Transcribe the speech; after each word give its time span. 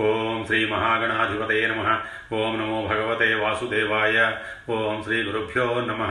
ఓం 0.00 0.44
శ్రీ 0.46 0.66
మహాగణాధిపతయ 0.66 1.66
నమ. 1.66 2.00
ఓం 2.32 2.58
నమో 2.58 2.86
భగవతే 2.86 3.34
వాసుదేవాయ. 3.34 4.36
ఓం 4.70 5.02
శ్రీ 5.02 5.22
గురుభ్యో 5.22 5.86
నమ. 5.88 6.02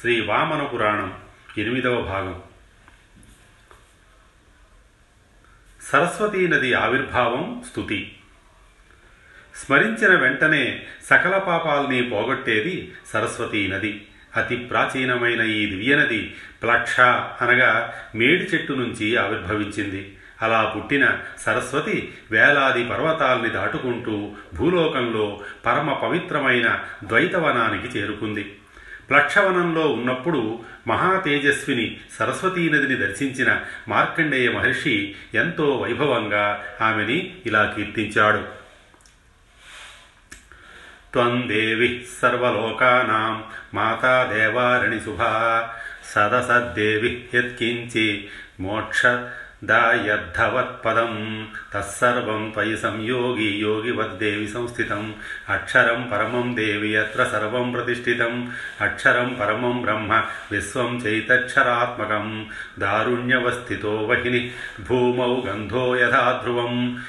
శ్రీ 0.00 0.20
వామన 0.20 0.62
పురాణం 0.62 1.18
ఎనిమిదవ 1.58 2.02
భాగం. 2.02 2.42
సరస్వతీ 5.82 6.48
నది 6.48 6.74
ఆవిర్భావం 6.74 7.64
స్తుతి. 7.70 8.16
స్మరించిన 9.56 10.20
వెంటనే 10.20 10.86
సకల 11.04 11.38
పాపాల్ని 11.38 12.10
పోగొట్టేది 12.10 12.92
సరస్వతీ 13.12 13.66
నది. 13.66 14.06
అతి 14.36 14.56
ప్రాచీనమైన 14.56 15.40
ఈ 15.40 15.66
దివ్యనది 15.66 16.36
ప్లక్ష 16.62 17.00
అనగా 17.40 17.94
మేడి 18.14 18.44
చెట్టు 18.44 18.72
నుంచి 18.72 19.16
ఆవిర్భవించింది. 19.16 20.17
అలా 20.42 20.72
పుట్టిన 20.76 21.18
సరస్వతి 21.40 22.12
వేలాది 22.30 22.84
పర్వతాల్ని 22.84 23.48
దాటుకుంటూ 23.48 24.30
భూలోకంలో 24.54 25.40
పరమ 25.66 25.92
పవిత్రమైన 25.92 26.84
ద్వైతవనానికి 27.04 27.98
చేరుకుంది. 27.98 28.56
ప్లక్షవనంలో 29.10 29.88
ఉన్నప్పుడు 29.88 30.58
మహాతేజస్విని 30.86 31.96
సరస్వతీ 32.18 32.68
నదిని 32.68 32.96
దర్శించిన 32.96 33.60
మార్కండేయ 33.88 34.50
మహర్షి 34.50 35.14
ఎంతో 35.34 35.76
వైభవంగా 35.76 36.64
ఆమెని 36.80 37.34
ఇలా 37.46 37.74
కీర్తించాడు. 37.76 38.58
త్వందేవి 41.12 42.06
సర్వలోకానాం 42.22 43.44
మాతా 43.74 44.30
దేవారణి 44.32 45.00
శుభా 45.00 45.68
సదసద్దేవి 46.06 47.28
యత్కించి 47.34 48.28
మోక్ష 48.60 49.06
దాయద్ధవత్పదం. 49.64 51.48
తత్సర్వం 51.74 52.50
త్వయి 52.50 52.78
సంయోగి 52.78 53.44
యోగివద్దేవి 53.44 54.48
సంస్థితం. 54.48 55.14
అక్షరం 55.48 56.10
పరమం 56.12 56.56
దేవి 56.56 56.96
అత్ర 56.96 57.24
సర్వం 57.24 57.70
ప్రతిష్ఠితం. 57.70 58.52
అక్షరం 58.80 59.36
పరమం 59.40 59.82
బ్రహ్మ 59.82 60.24
విశ్వం 60.52 60.96
చైతక్షరాత్మకం. 60.96 62.48
దారుణ్యవస్థితో 62.78 63.96
వహిని 63.96 64.50
భూమౌ 64.88 65.42
గంధో 65.46 65.96
యథా 65.96 66.40
ధ్రువం. 66.42 67.02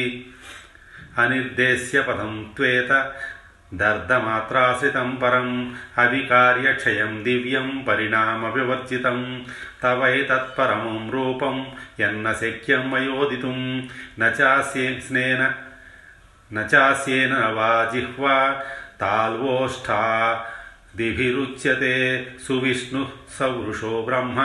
అనిర్దేశ్య 1.19 2.01
పదం 2.01 2.53
త్వేత 2.57 2.93
దర్ధమాత్రాశ్రితం 3.73 5.17
పరం 5.17 5.75
అవికార్యక్షయం 5.99 7.25
దివ్యం 7.25 7.85
పరిణామవివర్జితం 7.89 9.45
తవైతత్పరమం 9.83 11.11
రూపం 11.11 11.67
ఎన్న 12.01 12.33
శక్యం 12.33 12.91
మయోదితుం 12.91 13.59
నచాస్యే 14.21 15.01
స్నేన 15.01 15.55
నచాస్యేన 16.53 17.35
వా 17.49 17.85
జిహ్వా 17.93 18.63
తాల్వోష్ఠా 19.01 20.03
దిభిరుచ్యతే 20.97 21.95
సువిష్ణు 22.47 23.07
సౌరుషో 23.39 24.03
బ్రహ్మ 24.03 24.41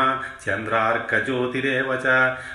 చంద్రార్కజ్యోతిరేవ 0.50 1.92
చ 2.06 2.08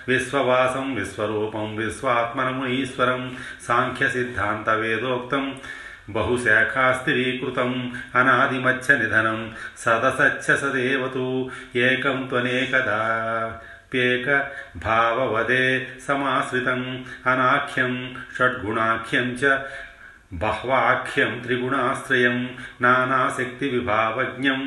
విశ్వవాసం 0.08 0.94
విశ్వరూపం 0.94 1.76
విశ్వాత్మనమునీశ్వరం 1.76 3.36
సాంఖ్యసిద్ధాంతవేదోక్తం 3.66 5.60
బహుశాఖాస్థిరీకృతం 6.08 7.70
అనాదిమచ్చ 8.14 8.86
నిధనం 8.98 9.38
సదసచ్చ 9.76 10.56
సదేవతు 10.56 11.26
ఏకం 11.76 12.18
త్వనేకదా 12.28 13.00
ప్యేక 13.92 14.28
భావవదే 14.76 15.64
సమాశ్రితం 16.06 16.80
అనాఖ్యం 17.26 17.92
షడ్గుణాఖ్యం 18.36 19.28
చ 19.42 19.58
బహ్వాఖ్యం 20.32 21.32
త్రిగుణాశ్రయం 21.42 22.38
నానాశక్తి 22.82 23.66
విభావజ్ఞం 23.68 24.60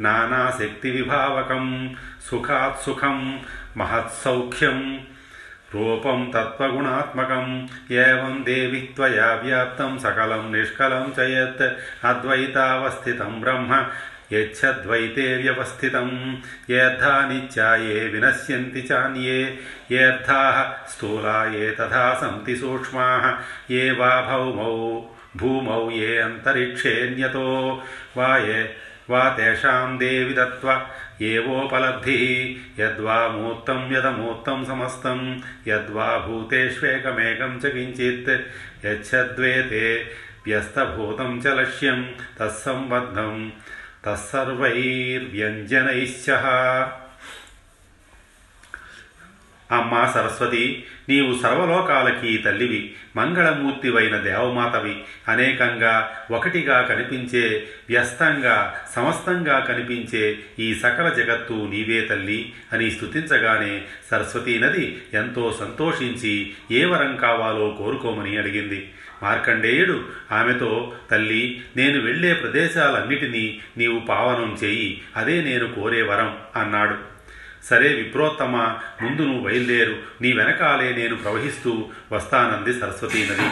నానాశక్తి 0.00 0.90
విభావకం 0.90 1.64
సుఖాత్ 2.30 2.88
మహత్సౌఖ్యం 3.76 4.78
రూపం 5.74 6.32
తత్వగుణాత్మకం. 6.34 7.68
ఏం 7.90 8.42
దేవి 8.48 8.90
త్వయా 8.96 9.40
వ్యాప్తం 9.42 9.98
సకలం 9.98 10.52
నిష్కలం 10.52 11.14
చ 11.18 11.20
యత్ 11.20 11.72
అద్వైతావస్థితం 12.06 13.40
బ్రహ్మ. 13.40 13.86
యచ్చద్వైతే 14.32 15.36
వ్యవస్థితం. 15.36 16.38
ఏర్థా 16.70 17.28
నిత్యా 17.32 17.76
ఏ 17.76 18.08
వినశ్యంతి 18.08 18.88
చాన్యే. 18.92 19.58
ఏర్థా 19.92 20.74
స్థూలా 20.90 21.52
ఏ 21.54 21.70
తథా 21.70 22.18
సంతి 22.20 22.56
సూక్ష్మా. 22.56 23.38
ఏ 23.70 23.90
వా 23.90 24.20
భౌమౌ 24.20 25.00
భూమౌ 25.36 25.90
ఏ 25.90 26.20
అంతరిక్షేన్యతో 26.20 27.82
వాయే 28.16 28.74
वा 29.10 29.28
तेषां 29.28 29.98
देवि 29.98 30.34
दत्त्वा 30.34 30.90
एवोपलब्धिः 31.22 32.84
यद्वा 32.84 33.28
मूर्तं 33.28 33.92
यदमूर्तं 33.92 34.64
समस्तं 34.64 35.40
यद्वा 35.68 36.18
भूतेष्वेकमेकं 36.18 37.60
च 37.60 37.66
किञ्चित्। 37.66 38.86
यच्छद्वेते 38.86 40.06
व्यस्तभूतं 40.46 41.40
च 41.40 41.46
लक्ष्यं 41.46 42.04
तत्सम्बद्धं 42.38 43.50
तत्सर्वैर्व्यञ्जनैश्च। 44.04 46.30
అమ్మా 49.70 50.06
సరస్వతి 50.06 50.84
నీవు 51.08 51.38
సర్వలోకాలకి 51.42 52.38
తల్లివి 52.38 52.94
మంగళమూర్తివైన 53.16 54.16
దేవమాతవి. 54.16 54.96
అనేకంగా 55.28 56.10
ఒకటిగా 56.30 56.82
కనిపించే 56.82 57.68
వ్యస్తంగా 57.88 58.80
సమస్తంగా 58.94 59.58
కనిపించే 59.58 60.38
ఈ 60.58 60.74
సకల 60.74 61.08
జగత్తు 61.08 61.52
నీవే 61.52 62.00
తల్లి 62.00 62.52
అని 62.72 62.90
స్తుతించగానే 62.90 63.82
సరస్వతీ 64.10 64.58
నది 64.58 65.02
ఎంతో 65.14 65.56
సంతోషించి 65.60 66.52
ఏ 66.70 66.84
వరం 66.84 67.16
కావాలో 67.16 67.76
కోరుకోమని 67.78 68.38
అడిగింది. 68.38 68.90
మార్కండేయుడు 69.22 70.04
ఆమెతో 70.32 70.92
తల్లి 71.10 71.60
నేను 71.76 72.00
వెళ్ళే 72.00 72.34
ప్రదేశాలన్నిటినీ 72.34 73.60
నీవు 73.76 73.98
పావనం 74.00 74.58
చేయి 74.64 75.02
అదే 75.16 75.42
నేను 75.42 75.74
కోరే 75.74 76.02
వరం 76.02 76.36
అన్నాడు. 76.56 77.09
సరే 77.64 77.94
విప్రోత్తమ 77.94 78.56
ముందు 79.02 79.22
నువ్వు 79.22 79.48
బయలుదేరు. 79.48 79.96
నీ 80.20 80.32
వెనకాలే 80.32 80.96
నేను 80.96 81.16
ప్రవహిస్తూ 81.16 81.88
వస్తానంది 82.12 82.80
సరస్వతీ 82.80 83.22
నది. 83.22 83.50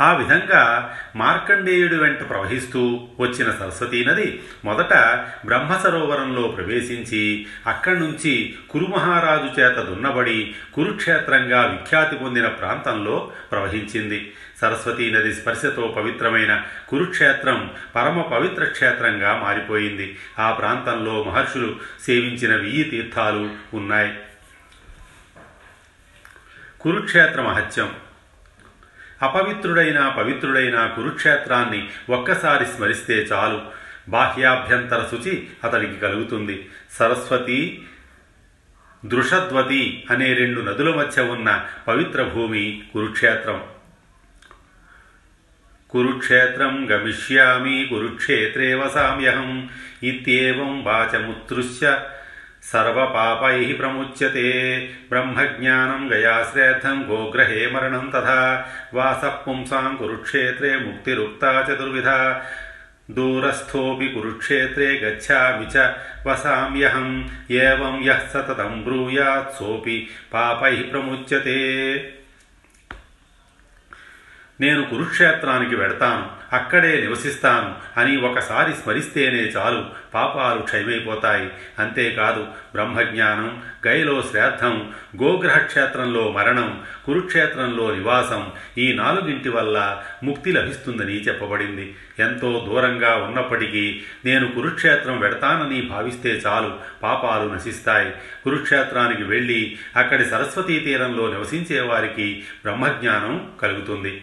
ఆ 0.00 0.16
విధంగా 0.16 0.96
మార్కండేయుడి 1.16 1.96
వెంట 1.96 2.28
ప్రవహిస్తూ 2.28 3.08
వచ్చిన 3.20 3.50
సరస్వతీ 3.50 4.04
నది 4.04 4.42
మొదట 4.64 4.94
బ్రహ్మ 5.46 5.80
సరోవరంలో 5.84 6.48
ప్రవేశించి 6.48 7.46
అక్కడి 7.66 8.00
నుంచి 8.00 8.54
కురుమహారాజు 8.70 9.60
చేత 9.60 9.76
దున్నబడి 9.76 10.54
కురుక్షేత్రంగా 10.74 11.66
విఖ్యాతి 11.66 12.16
పొందిన 12.16 12.48
ప్రాంతంలో 12.48 13.32
ప్రవహించింది. 13.52 14.32
సరస్వతీ 14.60 15.10
నది 15.10 15.34
స్పర్శతో 15.34 15.94
పవిత్రమైన 15.96 16.62
కురుక్షేత్రం 16.88 17.70
పరమ 17.94 18.22
పవిత్ర 18.22 18.64
క్షేత్రంగా 18.64 19.36
మారిపోయింది. 19.36 20.18
ఆ 20.38 20.52
ప్రాంతంలో 20.52 21.24
మహర్షులు 21.24 21.76
సేవించిన 22.02 22.56
వెయ్యి 22.56 22.84
తీర్థాలు 22.84 23.50
ఉన్నాయి. 23.74 24.18
కురుక్షేత్ర 26.80 27.42
మహత్యం. 27.42 27.94
అపవిత్రుడైన 29.22 30.08
పవిత్రుడైన 30.08 30.86
కురుక్షేత్రాన్ని 30.86 31.90
ఒక్కసారి 32.10 32.66
స్మరిస్తే 32.66 33.14
చాలు. 33.14 33.62
బాహ్యాభ్యంతర 34.08 35.08
శుచి 35.10 35.48
అతడికి 35.64 35.96
కలుగుతుంది. 35.96 36.68
సరస్వతి 36.98 37.88
దృషద్వతి 39.06 40.06
అనే 40.10 40.32
రెండు 40.32 40.60
నదుల 40.60 40.94
మధ్య 40.94 41.22
ఉన్న 41.22 41.66
పవిత్ర 41.88 42.22
భూమి 42.22 42.82
కురుక్షేత్రం. 42.92 43.64
कुरुक्षेत्रं 45.90 46.88
गमिष्यामि, 46.88 47.86
कुरुक्षेत्रे 47.90 48.74
वसाम्यहम्। 48.74 49.66
इत्येवं 50.04 50.82
वाचमुत्सृज्य 50.82 52.10
सर्वपापैः 52.62 53.76
प्रमुच्यते। 53.78 54.78
ब्रह्मज्ञानं 55.10 56.08
गया 56.08 56.44
श्रेद्धं 56.44 57.02
गोग्रहे 57.02 57.70
मरणं 57.70 58.08
तथा 58.08 58.68
वासः 58.94 59.28
पुंसां 59.28 59.96
कुरुक्षेत्रे 59.96 60.76
मुक्तिरुक्ता 60.76 61.62
चतुर्विधा। 61.62 62.44
दूरस्थोऽपि 63.10 64.08
कुरुक्षेत्रे 64.08 64.96
गच्छामि 64.96 65.66
च 65.66 65.96
वसाम्यहम्। 66.26 67.24
एवं 67.50 68.02
यः 68.02 68.18
सततं 68.18 68.84
ब्रूयात् 68.84 69.54
सोऽपि 69.54 69.98
पापैः 70.32 70.90
प्रमुच्यते। 70.90 72.19
నేను 74.60 74.84
కురుక్షేత్రానికి 74.84 75.74
వెడతాను 75.74 76.40
అక్కడే 76.52 77.00
నివసిస్తాను 77.00 78.00
అని 78.00 78.16
ఒకసారి 78.16 78.74
స్మరిస్తేనే 78.74 79.36
చాలు 79.36 79.84
పాపాలు 80.14 80.60
క్షయమైపోతాయి. 80.60 81.50
అంతేకాదు 81.78 82.40
బ్రహ్మజ్ఞానం 82.74 83.62
గైలో 83.86 84.24
శ్రాద్ధం 84.30 84.92
గోగ్రహ 85.22 85.58
క్షేత్రంలో 85.58 86.34
మరణం 86.36 86.82
కురుక్షేత్రంలో 87.04 87.94
నివాసం 87.94 88.52
ఈ 88.78 88.92
నాలుగింటి 88.92 89.48
వల్ల 89.48 90.02
ముక్తి 90.22 90.52
లభిస్తుందని 90.52 91.20
చెప్పబడింది. 91.20 91.96
ఎంతో 92.18 92.68
దూరంగా 92.68 93.16
ఉన్నప్పటికీ 93.16 94.02
నేను 94.24 94.52
కురుక్షేత్రం 94.52 95.20
వెడతానని 95.20 95.80
భావిస్తే 95.82 96.30
చాలు 96.30 96.74
పాపాలు 97.02 97.48
నశిస్తాయి. 97.48 98.12
కురుక్షేత్రానికి 98.44 99.22
వెళ్ళి 99.22 99.78
అక్కడి 99.96 100.24
సరస్వతీ 100.24 100.78
తీరంలో 100.78 101.30
నివసించే 101.30 101.80
వారికి 101.80 102.44
బ్రహ్మజ్ఞానం 102.64 103.50
కలుగుతుంది. 103.62 104.22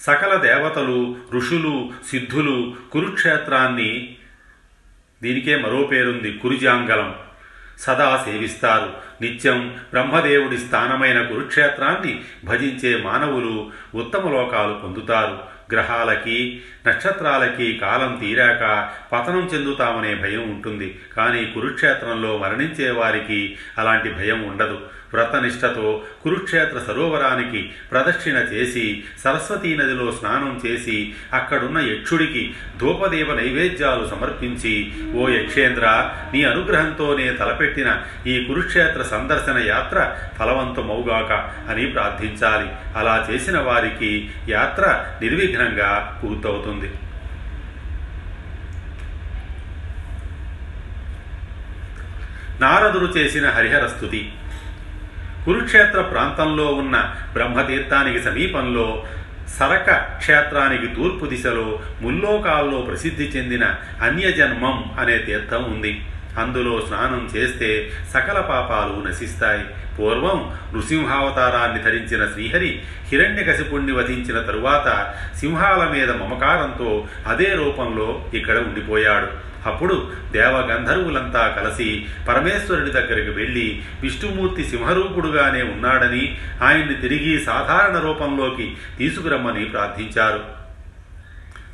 సకల 0.00 0.36
దేవతలు 0.36 1.16
ఋషులు 1.32 1.90
సిద్ధులు 2.10 2.74
కురుక్షేత్రాన్ని 2.92 4.16
దీనికే 5.22 5.56
మరో 5.56 5.82
పేరుంది 5.82 6.32
కురుజాంగలం 6.32 7.14
సదా 7.78 8.22
సేవిస్తారు. 8.24 8.92
నిత్యం 9.20 9.78
బ్రహ్మదేవుడి 9.90 10.58
స్థానమైన 10.58 11.22
కురుక్షేత్రాన్ని 11.22 12.22
భజించే 12.44 13.02
మానవులు 13.02 13.70
ఉత్తమ 13.94 14.30
లోకాలు 14.30 14.72
పొందుతారు. 14.72 15.38
గ్రహాలకి 15.72 16.62
నక్షత్రాలకి 16.86 17.78
కాలం 17.78 18.18
తీరాక 18.20 18.90
పతనం 19.12 19.50
చెందుతామనే 19.54 20.14
భయం 20.14 20.42
ఉంటుంది. 20.42 21.00
కానీ 21.16 21.44
కురుక్షేత్రంలో 21.44 22.38
మరణించే 22.38 22.90
వారికి 22.90 23.56
అలాంటి 23.78 24.12
భయం 24.12 24.42
ఉండదు. 24.42 24.80
వ్రతనిష్టతో 25.14 26.02
కురుక్షేత్ర 26.22 26.78
సరోవరానికి 26.78 27.72
ప్రదక్షిణ 27.90 28.36
చేసి 28.36 29.04
సరస్వతీ 29.24 29.76
నదిలో 29.76 30.12
స్నానం 30.12 30.60
చేసి 30.66 31.14
అక్కడున్న 31.32 31.78
యక్షుడికి 31.78 32.54
ధూపదీప 32.78 33.30
నైవేద్యాలు 33.32 34.08
సమర్పించి 34.08 34.94
ఓ 35.14 35.28
యక్షేంద్ర 35.28 36.12
నీ 36.32 36.44
అనుగ్రహంతోనే 36.44 37.32
తలపెట్టిన 37.32 38.02
ఈ 38.26 38.44
కురుక్షేత్ర 38.44 39.02
సందర్శన 39.02 39.58
యాత్ర 39.58 40.16
ఫలవంతమౌగాక 40.38 41.32
అని 41.70 41.86
ప్రార్థించాలి. 41.86 42.68
అలా 42.96 43.28
చేసిన 43.30 43.58
వారికి 43.58 44.30
యాత్ర 44.48 45.04
నిర్విఘ్నంగా 45.22 46.20
పూర్తవుతుంది. 46.24 46.90
నారదుడు 52.60 53.04
చేసిన 53.04 53.50
హరిహర 53.50 53.86
స్థుతి 53.86 54.32
కురుక్షేత్ర 55.50 56.00
ప్రాంతంలో 56.00 56.66
ఉన్న 56.66 57.14
బ్రహ్మతీర్థానికి 57.32 58.22
సమీపంలో 58.22 59.06
సరక 59.58 59.90
క్షేత్రానికి 59.90 60.86
తూర్పు 60.86 61.26
దిశలో 61.26 61.78
ముల్లోకాల్లో 62.02 62.78
ప్రసిద్ధి 62.80 63.24
చెందిన 63.24 63.64
అన్యజన్మం 64.02 64.90
అనే 65.00 65.18
తీర్థం 65.18 65.64
ఉంది. 65.64 66.04
అందులో 66.38 66.80
స్నానం 66.88 67.30
చేస్తే 67.36 67.90
సకల 68.10 68.40
పాపాలు 68.40 69.08
నశిస్తాయి. 69.08 69.64
పూర్వం 69.98 70.56
నృసింహావతారాన్ని 70.74 71.82
ధరించిన 71.82 72.32
శ్రీహరి 72.32 72.82
హిరణ్యకశిపుణ్ణి 73.08 73.92
వధించిన 73.92 74.40
తరువాత 74.40 75.14
సింహాల 75.36 75.88
మీద 75.92 76.10
మమకారంతో 76.10 77.06
అదే 77.26 77.54
రూపంలో 77.54 78.24
ఇక్కడ 78.34 78.56
ఉండిపోయాడు. 78.58 79.49
అప్పుడు 79.66 80.12
దేవగంధర్వులంతా 80.32 81.48
కలిసి 81.48 82.06
పరమేశ్వరుడి 82.28 82.90
దగ్గరికి 82.90 83.30
వెళ్ళి 83.30 83.82
విష్ణుమూర్తి 84.00 84.64
సింహరూపుడుగానే 84.64 85.62
ఉన్నాడని 85.62 86.38
ఆయన్ని 86.62 86.94
తిరిగి 86.94 87.44
సాధారణ 87.44 87.98
రూపంలోకి 87.98 88.76
తీసుకురమ్మని 88.98 89.64
ప్రార్థించారు. 89.64 90.44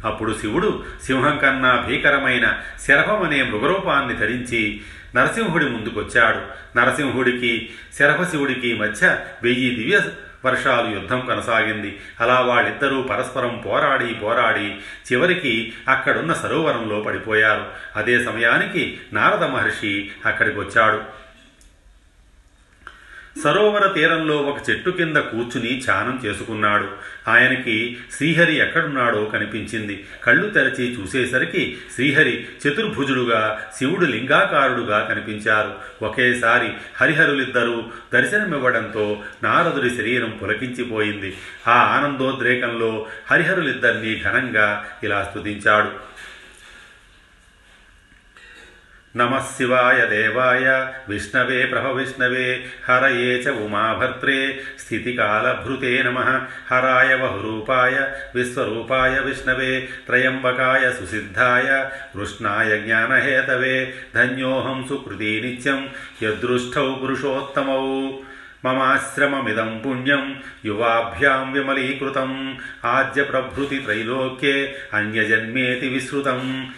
అప్పుడు 0.04 0.36
శివుడు 0.40 0.84
సింహం 1.02 1.38
కన్నా 1.38 1.84
భీకరమైన 1.88 2.58
శరభమనే 2.88 3.42
మృగరూపాన్ని 3.42 4.14
ధరించి 4.16 4.80
నరసింహుడి 5.16 5.64
ముందుకొచ్చాడు. 5.64 6.40
నరసింహుడికి 6.78 7.70
శరభశివుడికి 7.98 8.74
మధ్య 8.74 9.18
వెయ్యి 9.42 9.74
దివ్య 9.74 10.00
వర్షాలు 10.44 10.94
యుద్ధం 10.94 11.20
కొనసాగింది. 11.20 12.00
అలా 12.20 12.40
వాళ్ళిద్దరూ 12.40 13.02
పరస్పరం 13.02 13.62
పోరాడి 13.66 14.14
పోరాడి 14.14 14.76
చివరికి 15.12 15.72
అక్కడున్న 15.88 16.32
సరోవరంలో 16.32 17.00
పడిపోయారు. 17.00 17.66
అదే 17.96 18.24
సమయానికి 18.24 19.00
నారద 19.12 19.44
మహర్షి 19.44 20.10
అక్కడికి 20.26 20.58
వచ్చాడు 20.58 21.15
సరోవర 23.42 23.86
తీరంలో 23.86 24.36
ఒక 24.36 24.70
చెట్టు 24.70 24.90
కింద 24.90 25.16
కూర్చుని 25.16 25.82
ధ్యానం 25.84 26.20
చేసుకున్నాడు. 26.24 26.88
ఆయనకి 27.28 27.96
శ్రీహరి 28.16 28.56
ఎక్కడున్నాడో 28.56 29.24
కనిపించింది. 29.24 30.04
కళ్ళు 30.24 30.50
తెరచి 30.50 31.00
చూసేసరికి 31.00 31.78
శ్రీహరి 31.94 32.46
చతుర్భుజుడుగా 32.66 33.60
శివుడు 33.78 34.04
లింగాకారుడుగా 34.06 35.06
కనిపించారు. 35.10 35.74
ఒకేసారి 36.04 36.68
హరిహరులిద్దరూ 37.00 37.82
దర్శనమివ్వడంతో 38.14 39.22
నారదుడి 39.42 39.96
శరీరం 39.96 40.38
పులకించిపోయింది. 40.42 41.36
ఆ 41.68 41.72
ఆనందోద్రేకంలో 41.72 43.06
హరిహరులిద్దరినీ 43.30 44.22
ఘనంగా 44.24 44.84
ఇలా 45.02 45.24
స్తుతించాడు. 45.31 46.16
నమ 49.17 49.39
శివాయ 49.39 50.06
దేవాయ. 50.06 50.87
విష్ణవే 51.08 51.67
ప్రభ 51.67 51.87
విష్ణవే. 51.87 52.65
హరయే 52.89 53.37
చ 53.37 53.49
ఉమాభర్త్రే 53.49 54.61
స్థితికాలభృతే 54.79 56.03
నమ. 56.03 56.19
హరాయ 56.70 57.17
బహురూపాయ. 57.17 58.06
విశ్వరూపాయ 58.35 59.20
విష్ణవే. 59.20 59.89
త్రయంబకాయ 60.06 60.93
సుసిద్ధాయ. 60.93 61.85
కృష్ణాయ 62.19 62.79
జ్ఞానహేతవే. 62.79 63.94
ధన్యోహం 64.15 64.87
సుకృతి 64.89 65.41
నిత్యం. 65.41 65.89
యదృష్టౌ 66.23 66.94
పురుషోత్తమౌ. 66.94 68.11
మమాశ్రమమిదం 68.65 69.82
పుణ్యం. 69.87 70.43
యువాభ్యాం 70.65 71.53
విమలీకృతం. 71.53 72.58
ఆద్య 72.85 73.23
ప్రభృతి 73.23 73.79
త్రైలోక్యే. 73.79 74.77
అన్యజన్మేతి 74.93 75.89
విశ్రుతం. 75.89 76.70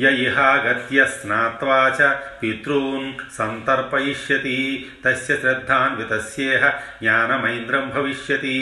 య 0.00 0.10
ఇహాగత్య 0.20 1.00
స్నాత్వా 1.14 1.78
చ 1.90 2.08
పితॄన్ 2.40 3.08
సంతర్పయిష్యతి 3.38 4.58
తస్య 5.04 5.34
శ్రద్ధాన్వితస్యేహ 5.36 6.62
జ్ఞానమైంద్రం 7.02 7.86
భవిష్యతి 7.90 8.56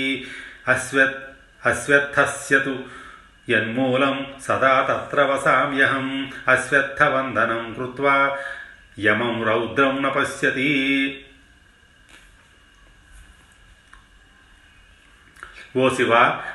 అశ్వత్ 0.68 1.18
అశ్వత్థస్య 1.66 2.58
తు 2.58 2.74
యన్మూలం 3.48 4.16
సదా 4.40 4.74
తత్ర 4.88 5.20
వసామ్యహం 5.22 6.08
అశ్వత్థవందనం 6.48 7.62
కృత్వా 7.74 8.16
యమం 8.98 9.36
రౌద్రం 9.44 9.96
న 10.02 10.08
పశ్యతి 10.08 10.70
ఓ 15.76 15.88
శివ 15.88 16.14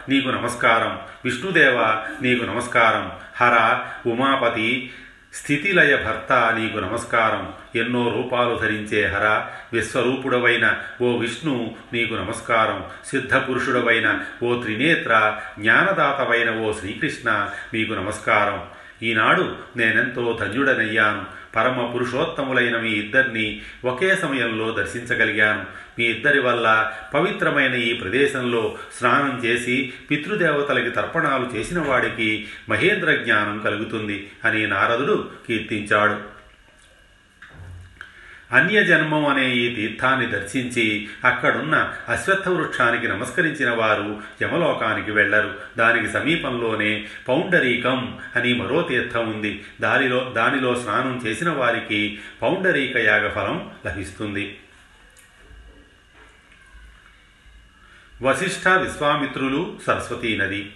నీకు 0.09 0.29
నమస్కారం. 0.29 0.99
విష్ణుదేవ 1.25 1.97
నీకు 2.21 2.43
నమస్కారం. 2.43 3.11
హర 3.41 3.79
ఉమాపతి 4.09 4.93
స్థితిలయ 5.33 5.95
భర్త 5.95 6.33
నీకు 6.33 6.77
నమస్కారం. 6.77 7.53
ఎన్నో 7.75 8.13
రూపాలు 8.15 8.59
ధరించే 8.61 9.07
హర 9.07 9.45
విశ్వరూపుడవైన 9.73 10.77
ఓ 11.01 11.17
విష్ణు 11.17 11.75
నీకు 11.93 12.13
నమస్కారం. 12.13 12.85
సిద్ధపురుషుడవైన 13.05 14.19
ఓ 14.43 14.61
త్రినేత్ర 14.61 15.39
జ్ఞానదాతవైన 15.59 16.59
ఓ 16.59 16.71
శ్రీకృష్ణ 16.71 17.49
నీకు 17.73 17.93
నమస్కారం. 17.93 18.65
ఈనాడు 19.03 19.55
నేనెంతో 19.75 20.37
ధన్యుడనయ్యాను. 20.41 21.25
పరమ 21.55 21.91
పురుషోత్తములైన 21.93 22.77
మీ 22.77 22.89
ఇద్దరిని 22.89 23.61
ఒకే 23.85 24.15
సమయంలో 24.15 24.71
దర్శించగలిగాను. 24.71 25.65
మీ 25.99 26.05
ఇద్దరి 26.05 26.39
వల్ల 26.39 26.91
పవిత్రమైన 27.13 27.73
ఈ 27.73 27.93
ప్రదేశంలో 27.93 28.77
స్నానం 28.99 29.41
చేసి 29.45 29.93
పితృదేవతలకి 30.11 30.89
తర్పణాలు 30.89 31.57
చేసిన 31.57 31.79
వాడికి 31.79 32.47
మహేంద్ర 32.69 33.11
జ్ఞానం 33.11 33.59
కలుగుతుంది 33.59 34.29
అని 34.45 34.67
నారదుడు 34.67 35.29
కీర్తించాడు. 35.47 36.32
అన్యజన్మం 38.53 39.25
అనే 39.25 39.55
ఈ 39.55 39.75
తీర్థాన్ని 39.75 40.25
దర్శించి 40.27 41.07
అక్కడున్న 41.25 41.93
అశ్వత్థ 42.09 42.49
వృక్షానికి 42.49 43.07
నమస్కరించిన 43.07 43.69
వారు 43.69 44.21
యమలోకానికి 44.41 45.11
వెళ్ళరు 45.11 45.55
దానికి 45.77 46.09
సమీపంలోనే 46.09 47.07
పౌండరీకం 47.27 48.17
అని 48.35 48.53
మరో 48.53 48.81
తీర్థం 48.81 49.33
ఉంది. 49.33 49.63
దానిలో 49.81 50.33
దానిలో 50.35 50.75
స్నానం 50.75 51.21
చేసిన 51.25 51.49
వారికి 51.49 52.19
పౌండరీక 52.41 52.97
యాగ 52.97 53.29
ఫలం 53.29 53.71
లభిస్తుంది. 53.87 54.59
వశిష్ఠ 58.21 58.67
విశ్వామిత్రులు 58.67 59.77
సరస్వతీ 59.87 60.37
నది. 60.37 60.71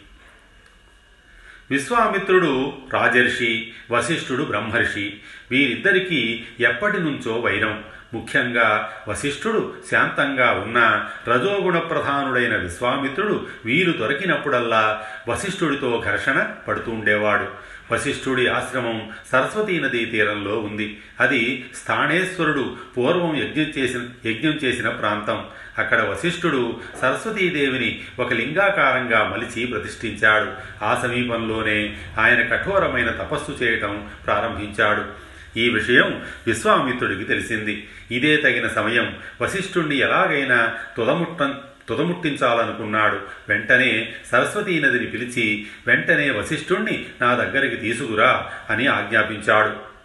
విశ్వామిత్రుడు 1.71 2.73
రాజర్షి 2.93 3.71
వశిష్ఠుడు 3.91 4.43
బ్రహ్మర్షి. 4.43 5.17
వీరిద్దరికీ 5.51 6.45
ఎప్పటి 6.59 6.99
నుంచో 6.99 7.39
వైరం. 7.39 7.83
ముఖ్యంగా 8.13 8.91
వశిష్ఠుడు 9.07 9.73
శాంతంగా 9.91 10.51
ఉన్న 10.51 11.05
రజోగుణ 11.27 11.77
ప్రధానుడైన 11.77 12.55
విశ్వామిత్రుడు 12.55 13.47
వీరు 13.65 13.91
దొరికినప్పుడల్లా 13.91 15.03
వశిష్ఠుడితో 15.27 16.03
ఘర్షణ 16.05 16.47
పడుతుండేవాడు 16.67 17.45
వశిష్ఠుడి 17.91 18.47
ఆశ్రమం 18.47 19.09
సరస్వతీ 19.31 19.79
నదీ 19.79 20.05
తీరంలో 20.05 20.57
ఉంది. 20.57 20.99
అది 21.19 21.65
స్థాణేశ్వరుడు 21.83 22.75
పూర్వం 22.97 23.35
యజ్ఞం 23.35 23.65
చేసిన 23.65 24.31
యజ్ఞం 24.31 24.51
చేసిన 24.51 24.89
ప్రాంతం. 24.89 25.43
అక్కడ 25.77 26.01
వశిష్ఠుడు 26.01 26.79
సరస్వతీదేవిని 27.01 28.01
ఒక 28.19 28.33
లింగాకారంగా 28.33 29.23
మలిచి 29.23 29.67
ప్రతిష్ఠించాడు. 29.67 30.51
ఆ 30.83 30.99
సమీపంలోనే 31.03 31.97
ఆయన 32.19 32.41
కఠోరమైన 32.41 33.09
తపస్సు 33.09 33.63
చేయటం 33.63 34.09
ప్రారంభించాడు. 34.25 35.27
ఈ 35.59 35.69
విషయం 35.69 36.21
విశ్వామిత్రుడికి 36.47 37.23
తెలిసింది. 37.23 37.87
ఇదే 38.11 38.37
తగిన 38.37 38.67
సమయం. 38.67 39.15
వశిష్ఠుణ్ణి 39.41 39.97
ఎలాగైనా 39.97 40.73
తుదముట్టం 40.97 41.55
తుదముట్టించాలనుకున్నాడు. 41.89 43.19
వెంటనే 43.49 44.13
సరస్వతీ 44.31 44.79
నదిని 44.79 45.05
పిలిచి 45.05 45.67
వెంటనే 45.87 46.29
వశిష్ఠుణ్ణి 46.29 47.05
నా 47.21 47.35
దగ్గరికి 47.35 47.75
తీసుకురా 47.75 48.49
అని 48.69 48.87
ఆజ్ఞాపించాడు. 48.87 49.96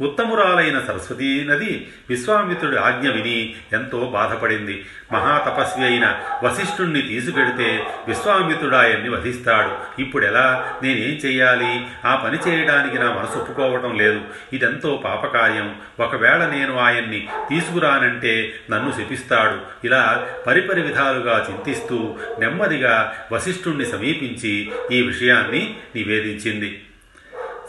ఉత్తమురాలైన 0.00 0.78
సరస్వతీ 0.78 1.44
నది 1.44 1.88
విశ్వామిత్రుడి 2.10 2.76
ఆజ్ఞ 2.76 3.08
విని 3.08 3.54
ఎంతో 3.72 4.10
బాధపడింది. 4.14 4.86
మహాతపస్వి 5.12 5.84
అయిన 5.84 6.20
వశిష్ఠుణ్ణి 6.42 7.02
తీసుకెడితే 7.02 7.86
విశ్వామిత్రుడు 8.08 8.76
ఆయన్ని 8.76 9.08
వధిస్తాడు. 9.08 10.00
ఇప్పుడెలా? 10.00 10.74
నేనేం 10.82 11.28
చెయ్యాలి? 11.28 11.86
ఆ 12.04 12.14
పని 12.14 12.38
చేయడానికి 12.48 12.98
నా 12.98 13.12
మనసు 13.12 13.38
ఒప్పుకోవటం 13.38 13.98
లేదు. 13.98 14.20
ఇదెంతో 14.52 15.02
పాపకార్యం. 15.04 15.76
ఒకవేళ 16.00 16.46
నేను 16.46 16.78
ఆయన్ని 16.78 17.28
తీసుకురానంటే 17.48 18.54
నన్ను 18.70 18.92
శపిస్తాడు. 18.92 19.86
ఇలా 19.86 20.26
పరిపరి 20.46 20.80
విధాలుగా 20.80 21.46
చింతిస్తూ 21.50 22.14
నెమ్మదిగా 22.38 23.14
వశిష్ఠుణ్ణి 23.32 23.84
సమీపించి 23.84 24.72
ఈ 24.92 25.02
విషయాన్ని 25.02 25.76
నివేదించింది. 25.96 26.82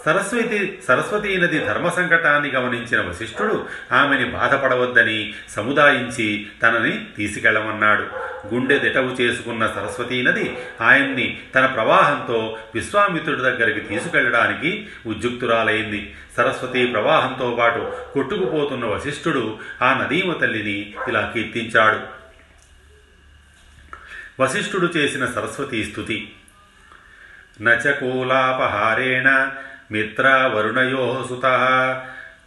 సరస్వతి 0.06 0.80
సరస్వతీ 0.88 1.38
నది 1.38 1.66
ధర్మ 1.66 1.90
సంకటాన్ని 1.90 2.50
గమనించిన 2.52 3.02
వశిష్ఠుడు 3.02 3.68
ఆమెని 3.92 4.26
బాధపడవద్దని 4.26 5.34
సముదాయించి 5.50 6.48
తనని 6.64 7.08
తీసుకెళ్ళమన్నాడు. 7.18 8.06
గుండె 8.54 8.80
దిటవు 8.80 9.10
చేసుకున్న 9.22 9.68
సరస్వతీ 9.68 10.22
నది 10.22 10.58
ఆయన్ని 10.82 11.42
తన 11.56 11.66
ప్రవాహంతో 11.66 12.58
విశ్వామిత్రుడి 12.76 13.42
దగ్గరికి 13.42 13.80
తీసుకెళ్ళడానికి 13.80 14.88
ఉద్యుక్తురాలైంది. 15.06 16.16
సరస్వతి 16.38 16.86
ప్రవాహంతో 16.86 17.58
పాటు 17.60 17.94
కొట్టుకుపోతున్న 18.14 18.86
వశిష్ఠుడు 18.86 19.60
ఆ 19.82 19.94
నదీమ 20.04 20.34
తల్లిని 20.34 20.94
ఇలా 21.08 21.32
కీర్తించాడు. 21.34 22.18
వశిష్ఠుడు 24.42 24.88
చేసిన 24.98 25.26
సరస్వతీ 25.26 25.84
స్థుతి 25.84 26.32
నచకూలాపహారేణ 27.62 29.52
मित्रावरुणयोः 29.92 31.28
सुतः 31.28 32.02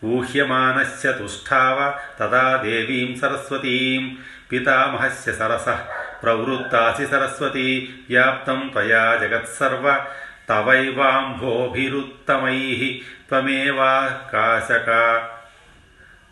ऊह्यमानस्य 0.04 1.12
तुष्टाव 1.12 1.98
तदा 2.18 2.56
देवीं 2.56 3.16
सरस्वतीं, 3.16 4.16
पितामहस्य 4.50 5.32
सरसः 5.32 5.78
प्रवृत्तासि 6.20 7.06
सरस्वती, 7.06 8.04
व्याप्तं 8.08 8.68
त्वया 8.68 9.16
जगत्सर्व, 9.16 10.04
तवैवाम्भोभिरुत्तमैः 10.48 12.98
त्वमेवाकाशका, 13.28 15.18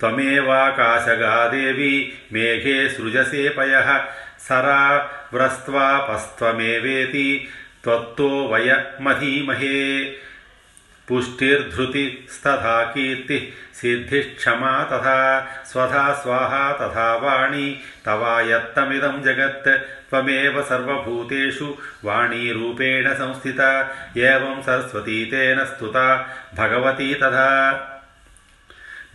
त्वमेवाकाशगा 0.01 1.49
देवी 1.49 2.13
मेघे 2.33 2.89
सृजसे 2.89 3.49
पयः, 3.49 4.05
सरा 4.39 5.11
व्रस्त्वापस्त्वमेवेति, 5.35 7.49
त्वत्तो 7.85 8.51
वय 8.53 8.95
महीमहे। 9.01 10.28
పుష్టిర్ధృతిస్తథా 11.11 12.93
కీర్తి 12.97 13.53
సిద్ధిక్షమా 13.81 14.89
తథా 14.93 15.47
స్వధా 15.73 16.19
స్వాహా 16.23 16.77
తథా 16.81 17.15
వాణి 17.15 17.81
తవాయత్తమిదం 18.07 19.23
జగత్ 19.23 19.81
త్వమేవ 20.11 20.63
సర్వభూతేషు 20.63 21.77
వాణీ 22.05 22.53
రూపేణ 22.53 23.13
సంస్థిత 23.13 23.91
ఏం 24.17 24.63
సరస్వతీతేన 24.63 25.65
స్తుత 25.65 26.27
భగవతీ 26.55 27.15
తథా 27.15 27.81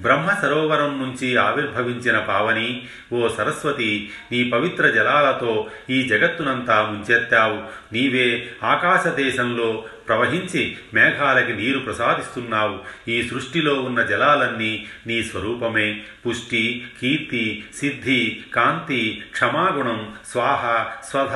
బ్రహ్మ 0.02 0.40
సరోవరం 0.42 1.02
నుంచి 1.02 1.38
ఆవిర్భవించిన 1.38 2.20
పావని 2.20 2.88
ఓ 3.14 3.28
సరస్వతి 3.28 4.10
నీ 4.32 4.44
పవిత్ర 4.44 4.88
జలాలతో 4.88 5.68
ఈ 5.90 6.08
జగత్తునంతా 6.08 6.82
ముంచెత్తావు. 6.82 7.58
నీవే 7.94 8.48
ఆకాశదేశంలో 8.64 9.84
ప్రవహించి 10.08 10.78
మేఘాలకి 10.94 11.54
నీరు 11.54 11.80
ప్రసాదిస్తున్నావు. 11.80 12.80
ఈ 13.08 13.28
సృష్టిలో 13.30 13.82
ఉన్న 13.82 14.04
జలాలన్నీ 14.04 14.86
నీ 15.08 15.24
స్వరూపమే. 15.24 16.02
పుష్టి 16.28 16.88
కీర్తి 17.02 17.66
సిద్ధి 17.76 18.44
కాంతి 18.54 19.24
క్షమాగుణం 19.32 20.14
స్వాహ 20.32 20.92
స్వధ 21.10 21.36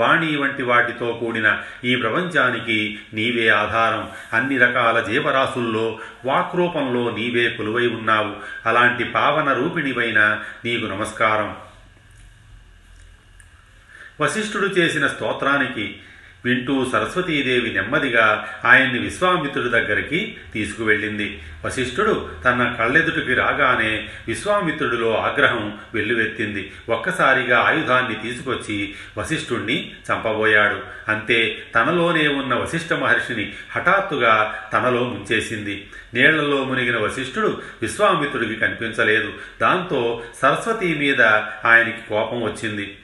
వాణి 0.00 0.36
వంటి 0.36 0.62
వాటితో 0.62 1.12
కూడిన 1.12 1.58
ఈ 1.84 1.96
ప్రపంచానికి 1.96 2.98
నీవే 3.12 3.48
ఆధారం. 3.48 4.10
అన్ని 4.32 4.58
రకాల 4.58 5.00
జీవరాశుల్లో 5.00 5.98
వాక్రూపంలో 6.24 7.10
నీవే 7.10 7.48
కొలువై 7.48 7.86
ఉన్నావు. 7.86 8.36
అలాంటి 8.66 9.04
పావన 9.04 9.52
రూపిణివైన 9.52 10.40
నీకు 10.64 10.86
నమస్కారం. 10.86 11.56
వశిష్ఠుడు 14.20 14.66
చేసిన 14.66 15.06
స్తోత్రానికి 15.06 15.96
వింటూ 16.46 16.86
సరస్వతీదేవి 16.92 17.70
నెమ్మదిగా 17.70 18.48
ఆయన్ని 18.64 18.98
విశ్వామిత్రుడి 18.98 19.68
దగ్గరికి 19.68 20.36
తీసుకువెళ్ళింది. 20.54 21.42
వశిష్ఠుడు 21.64 22.28
తన 22.44 22.76
కళ్ళెదుటికి 22.78 23.34
రాగానే 23.34 24.08
విశ్వామిత్రుడిలో 24.28 25.16
ఆగ్రహం 25.16 25.78
వెల్లువెత్తింది. 25.94 26.72
ఒక్కసారిగా 26.88 27.58
ఆయుధాన్ని 27.58 28.14
తీసుకొచ్చి 28.14 28.94
వశిష్ఠుణ్ణి 29.18 29.90
చంపబోయాడు. 30.12 31.10
అంతే 31.10 31.64
తనలోనే 31.74 32.28
ఉన్న 32.28 32.54
వశిష్ఠ 32.54 32.92
మహర్షిని 32.92 33.52
హఠాత్తుగా 33.76 34.54
తనలో 34.72 35.04
ముంచేసింది. 35.04 35.86
నీళ్ళలో 36.14 36.64
మునిగిన 36.64 36.98
వశిష్ఠుడు 36.98 37.60
విశ్వామిత్రుడికి 37.82 38.54
కనిపించలేదు. 38.54 39.32
దాంతో 39.60 40.22
సరస్వతి 40.42 40.94
మీద 40.94 41.22
ఆయనకి 41.64 42.08
కోపం 42.08 42.42
వచ్చింది. 42.42 42.96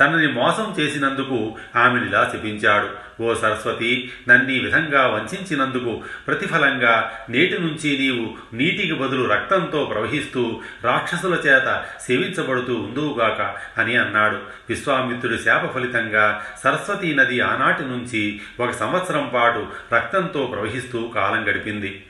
తనని 0.00 0.32
మోసం 0.32 0.76
చేసినందుకు 0.80 1.56
ఆమెనిలా 1.76 2.30
శపించాడు. 2.32 3.10
ఓ 3.22 3.34
సరస్వతి 3.34 4.12
నన్నీ 4.28 4.58
విధంగా 4.58 5.06
వంచినందుకు 5.06 6.02
ప్రతిఫలంగా 6.26 7.12
నేటి 7.30 7.58
నుంచి 7.58 7.98
నీవు 7.98 8.56
నీటికి 8.56 8.92
బదులు 8.92 9.28
రక్తంతో 9.28 9.84
ప్రవహిస్తూ 9.84 10.60
రాక్షసుల 10.84 11.34
చేత 11.34 11.84
సేవించబడుతూ 12.00 12.74
ఉందువుగాక 12.74 13.56
అని 13.80 13.96
అన్నాడు. 13.96 14.38
విశ్వామిత్రుడి 14.68 15.38
శాప 15.38 15.74
ఫలితంగా 15.74 16.44
సరస్వతీ 16.64 17.14
నది 17.14 17.40
ఆనాటి 17.40 17.82
నుంచి 17.82 18.40
ఒక 18.60 18.70
సంవత్సరం 18.70 19.30
పాటు 19.34 19.66
రక్తంతో 19.94 20.46
ప్రవహిస్తూ 20.46 21.12
కాలం 21.14 21.48
గడిపింది. 21.48 22.06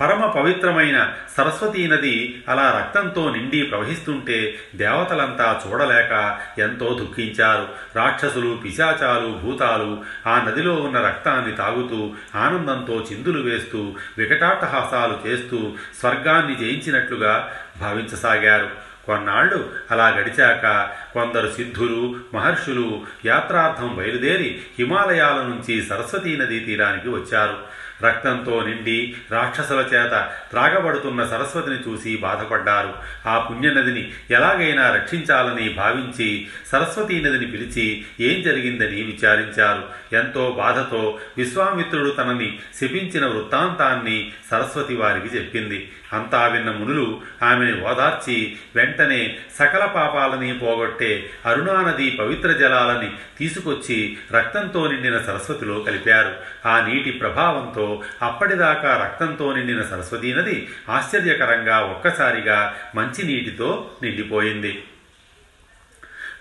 పరమ 0.00 0.26
పవిత్రమైన 0.26 1.12
సరస్వతీ 1.36 1.86
నది 1.86 2.42
అలా 2.48 2.78
రక్తంతో 2.78 3.30
నిండి 3.30 3.62
ప్రవహిస్తుంటే 3.62 4.58
దేవతలంతా 4.74 5.62
చూడలేక 5.66 6.38
ఎంతో 6.58 6.88
దుఃఖించారు. 6.94 7.68
రాక్షసులు 7.96 8.60
పిశాచాలు 8.64 9.40
భూతాలు 9.44 10.04
ఆ 10.26 10.44
నదిలో 10.48 10.74
ఉన్న 10.74 11.00
రక్తాన్ని 11.00 11.52
తాగుతూ 11.52 12.14
ఆనందంతో 12.34 13.06
చిందులు 13.12 13.42
వేస్తూ 13.42 13.94
వికటాటహాసాలు 14.18 15.28
చేస్తూ 15.28 15.72
స్వర్గాన్ని 16.00 16.54
జయించినట్లుగా 16.54 17.52
భావించసాగారు. 17.80 18.86
కొన్నాళ్ళు 19.06 19.70
అలా 19.90 20.08
గడిచాక 20.08 20.90
కొందరు 21.16 21.52
సిద్ధులు 21.56 22.16
మహర్షులు 22.34 23.00
యాత్రార్థం 23.24 23.96
బయలుదేరి 23.96 24.60
హిమాలయాల 24.78 25.36
నుంచి 25.36 25.82
సరస్వతీ 25.82 26.36
నదీ 26.36 26.58
తీరానికి 26.58 27.08
వచ్చారు. 27.08 27.76
రక్తంతో 28.06 28.62
నిండి 28.62 29.16
రాక్షసుల 29.30 29.76
చేత 29.76 30.28
త్రాగబడుతున్న 30.50 31.26
సరస్వతిని 31.26 31.76
చూసి 31.76 32.16
బాధపడ్డారు. 32.16 32.94
ఆ 33.26 33.38
పుణ్యనదిని 33.38 34.12
ఎలాగైనా 34.30 34.94
రక్షించాలని 34.94 35.68
భావించి 35.68 36.46
సరస్వతీ 36.72 37.20
నదిని 37.20 37.46
పిలిచి 37.46 38.04
ఏం 38.20 38.42
జరిగిందని 38.42 39.02
విచారించారు. 39.02 39.84
ఎంతో 40.12 40.54
బాధతో 40.58 41.18
విశ్వామిత్రుడు 41.38 42.10
తనని 42.10 42.58
శపించిన 42.80 43.26
వృత్తాంతాన్ని 43.26 44.32
సరస్వతి 44.50 44.94
వారికి 44.94 45.36
చెప్పింది. 45.36 45.92
అంతా 46.12 46.46
విన్న 46.46 46.70
మునులు 46.70 47.20
ఆమెను 47.42 47.84
ఓదార్చి 47.84 48.56
వెంటనే 48.76 49.36
సకల 49.58 49.84
పాపాలని 49.84 50.58
పోగొట్టే 50.58 51.05
అరుణానది 51.46 52.10
పవిత్ర 52.10 52.52
జలాలని 52.52 53.10
తీసుకొచ్చి 53.38 54.16
రక్తంతో 54.32 54.86
నిండిన 54.92 55.18
సరస్వతిలో 55.18 55.80
కలిపారు. 55.80 56.34
ఆ 56.68 56.86
నీటి 56.88 57.10
ప్రభావంతో 57.10 58.02
అప్పటిదాకా 58.22 59.02
రక్తంతో 59.04 59.54
నిండిన 59.54 59.82
సరస్వతీ 59.82 60.34
నది 60.34 60.68
ఆశ్చర్యకరంగా 60.88 61.80
ఒక్కసారిగా 61.80 62.74
మంచినీటితో 62.94 63.90
నిండిపోయింది. 64.02 64.82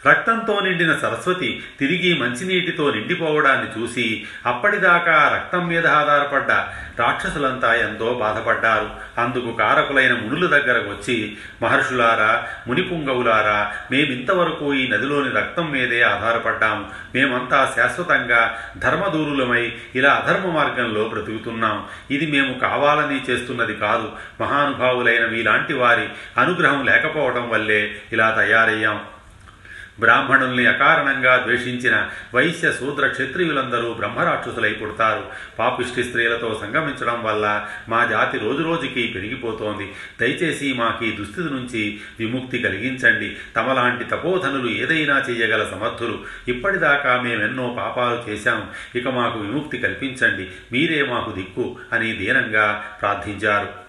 రక్తంతో 0.07 0.59
నిండిన 0.59 0.95
సరస్వతి 0.95 1.63
తిరిగి 1.79 2.19
మంచినీటితో 2.19 2.91
నిండిపోవడాన్ని 2.91 3.81
చూసి 3.81 4.25
అప్పటిదాకా 4.45 5.31
రక్తం 5.33 5.67
మీద 5.67 5.87
ఆధారపడ్డ 5.87 6.51
రాక్షసులంతా 6.99 7.73
ఎంతో 7.73 8.13
బాధపడ్డారు. 8.13 8.89
అందుకు 9.17 9.53
కారకులైన 9.53 10.13
మునుల 10.13 10.45
దగ్గరకు 10.47 10.89
వచ్చి 10.89 11.37
మహర్షులారా 11.61 12.43
మునిపుంగవులారా 12.67 13.73
మేమింతవరకు 13.91 14.73
ఈ 14.73 14.87
నదిలోని 14.87 15.29
రక్తం 15.29 15.71
మీదే 15.71 16.01
ఆధారపడ్డాము. 16.01 16.85
మేమంతా 17.15 17.73
శాశ్వతంగా 17.75 18.57
ధర్మదూరులమై 18.77 19.73
ఇలా 19.95 20.23
అధర్మ 20.25 20.51
మార్గంలో 20.51 21.03
బ్రతుకుతున్నాం. 21.03 21.85
ఇది 22.11 22.25
మేము 22.25 22.59
కావాలని 22.59 23.21
చేస్తున్నది 23.29 23.75
కాదు. 23.75 24.11
మహానుభావులైన 24.41 25.25
మీలాంటి 25.25 25.73
వారి 25.73 26.07
అనుగ్రహం 26.37 26.85
లేకపోవడం 26.85 27.49
వల్లే 27.49 27.95
ఇలా 28.13 28.29
తయారయ్యాం. 28.29 29.14
బ్రాహ్మణుల్ని 29.99 30.65
అకారణంగా 30.65 31.43
ద్వేషించిన 31.45 32.09
వైశ్య 32.35 32.71
శూద్ర 32.71 33.07
క్షత్రియులందరూ 33.07 33.93
బ్రహ్మరాక్షసులై 33.93 34.73
పుడతారు. 34.73 35.23
పాపిష్టి 35.59 36.03
స్త్రీలతో 36.03 36.59
సంగమించడం 36.61 37.23
వల్ల 37.23 37.67
మా 37.89 38.05
జాతి 38.05 38.37
రోజురోజుకి 38.39 39.11
పెరిగిపోతోంది. 39.15 39.91
దయచేసి 40.21 40.73
మాకు 40.73 41.05
ఈ 41.05 41.11
దుస్థితి 41.11 41.49
నుంచి 41.49 41.99
విముక్తి 42.19 42.59
కలిగించండి. 42.59 43.37
తమలాంటి 43.55 44.03
తపోధనులు 44.03 44.69
ఏదైనా 44.69 45.23
చేయగల 45.29 45.63
సమర్థులు. 45.63 46.19
ఇప్పటిదాకా 46.47 47.21
మేమెన్నో 47.21 47.75
పాపాలు 47.77 48.31
చేశాం. 48.31 48.69
ఇక 48.95 49.07
మాకు 49.07 49.39
విముక్తి 49.39 49.77
కల్పించండి. 49.77 50.47
మీరే 50.71 51.03
మాకు 51.03 51.31
దిక్కు 51.31 51.77
అని 51.93 52.13
దీనంగా 52.13 52.83
ప్రార్థించారు. 53.01 53.84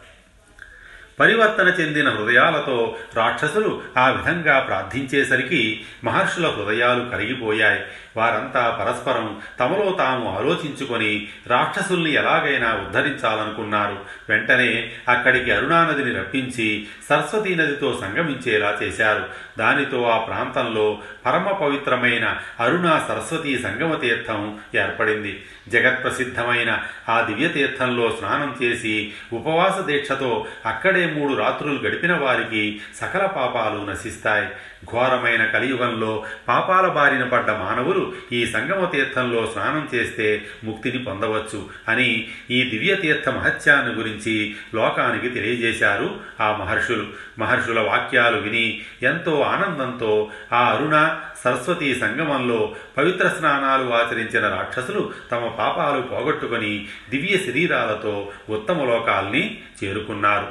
పరివర్తన 1.21 1.69
చెందిన 1.69 2.09
హృదయాలతో 2.09 2.97
రాక్షసులు 3.15 3.83
ఆ 3.99 4.11
విధంగా 4.11 4.59
ప్రార్థించేసరికి 4.59 5.85
మహర్షుల 6.05 6.47
హృదయాలు 6.47 7.05
కరిగిపోయాయి. 7.05 7.83
వారంతా 8.17 8.79
పరస్పరం 8.81 9.41
తమలో 9.61 9.93
తాము 9.99 10.39
ఆలోచించుకొని 10.39 11.29
రాక్షసుల్ని 11.47 12.13
ఎలాగైనా 12.13 12.75
ఉద్ధరించాలనుకున్నారు. 12.75 13.99
వెంటనే 14.29 14.93
అక్కడికి 15.09 15.51
అరుణానదిని 15.51 16.15
రప్పించి 16.15 16.87
సరస్వతీ 17.09 17.55
నదితో 17.55 17.99
సంగమించేలా 18.01 18.79
చేశారు. 18.83 19.27
దానితో 19.59 20.03
ఆ 20.03 20.19
ప్రాంతంలో 20.19 20.99
పరమ 21.27 21.51
పవిత్రమైన 21.51 22.39
అరుణ 22.61 23.03
సరస్వతీ 23.09 23.59
సంగమ 23.59 23.95
తీర్థం 23.95 24.59
ఏర్పడింది. 24.75 25.45
జగత్ప్రసిద్ధమైన 25.69 26.79
ఆ 27.09 27.21
దివ్యతీర్థంలో 27.21 28.17
స్నానం 28.19 28.57
చేసి 28.63 29.13
ఉపవాస 29.33 29.87
దీక్షతో 29.87 30.47
అక్కడే 30.67 31.07
మూడు 31.07 31.35
రాత్రులు 31.35 31.79
గడిపిన 31.79 32.17
వారికి 32.17 32.81
సకల 33.01 33.27
పాపాలు 33.27 33.91
నశిస్తాయి. 33.91 34.49
ఘోరమైన 34.93 35.45
కలియుగంలో 35.45 36.25
పాపాల 36.49 36.87
బారిన 36.87 37.25
పడ్డ 37.25 37.51
మానవులు 37.51 38.13
ఈ 38.33 38.47
సంగమ 38.47 38.85
తీర్థంలో 38.85 39.47
స్నానం 39.47 39.89
చేస్తే 39.95 40.43
ముక్తిని 40.65 40.99
పొందవచ్చు 40.99 41.69
అని 41.89 42.29
ఈ 42.51 42.63
దివ్యతీర్థ 42.63 43.29
మహత్యాన్ని 43.29 43.95
గురించి 43.95 44.55
లోకానికి 44.75 45.29
తెలియజేశారు 45.29 46.21
ఆ 46.41 46.57
మహర్షులు. 46.57 47.07
మహర్షుల 47.39 47.81
వాక్యాలు 47.81 48.37
విని 48.37 48.83
ఎంతో 49.03 49.43
ఆనందంతో 49.47 50.31
ఆ 50.53 50.73
అరుణ 50.73 51.21
సరస్వతి 51.45 51.95
సంగమంలో 51.95 52.75
పవిత్ర 52.97 53.29
స్నానాలు 53.29 53.95
ఆచరించిన 53.95 54.49
రాక్షసులు 54.49 55.13
తమ 55.31 55.49
పాపాలు 55.59 56.03
పోగొట్టుకొని 56.03 56.89
దివ్య 57.11 57.39
శరీరాలతో 57.39 58.33
ఉత్తమ 58.49 58.85
లోకాల్ని 58.85 59.63
చేరుకున్నారు. 59.85 60.49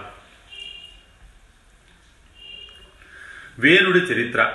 వేణుడి 3.60 4.00
చరిత్ర. 4.00 4.54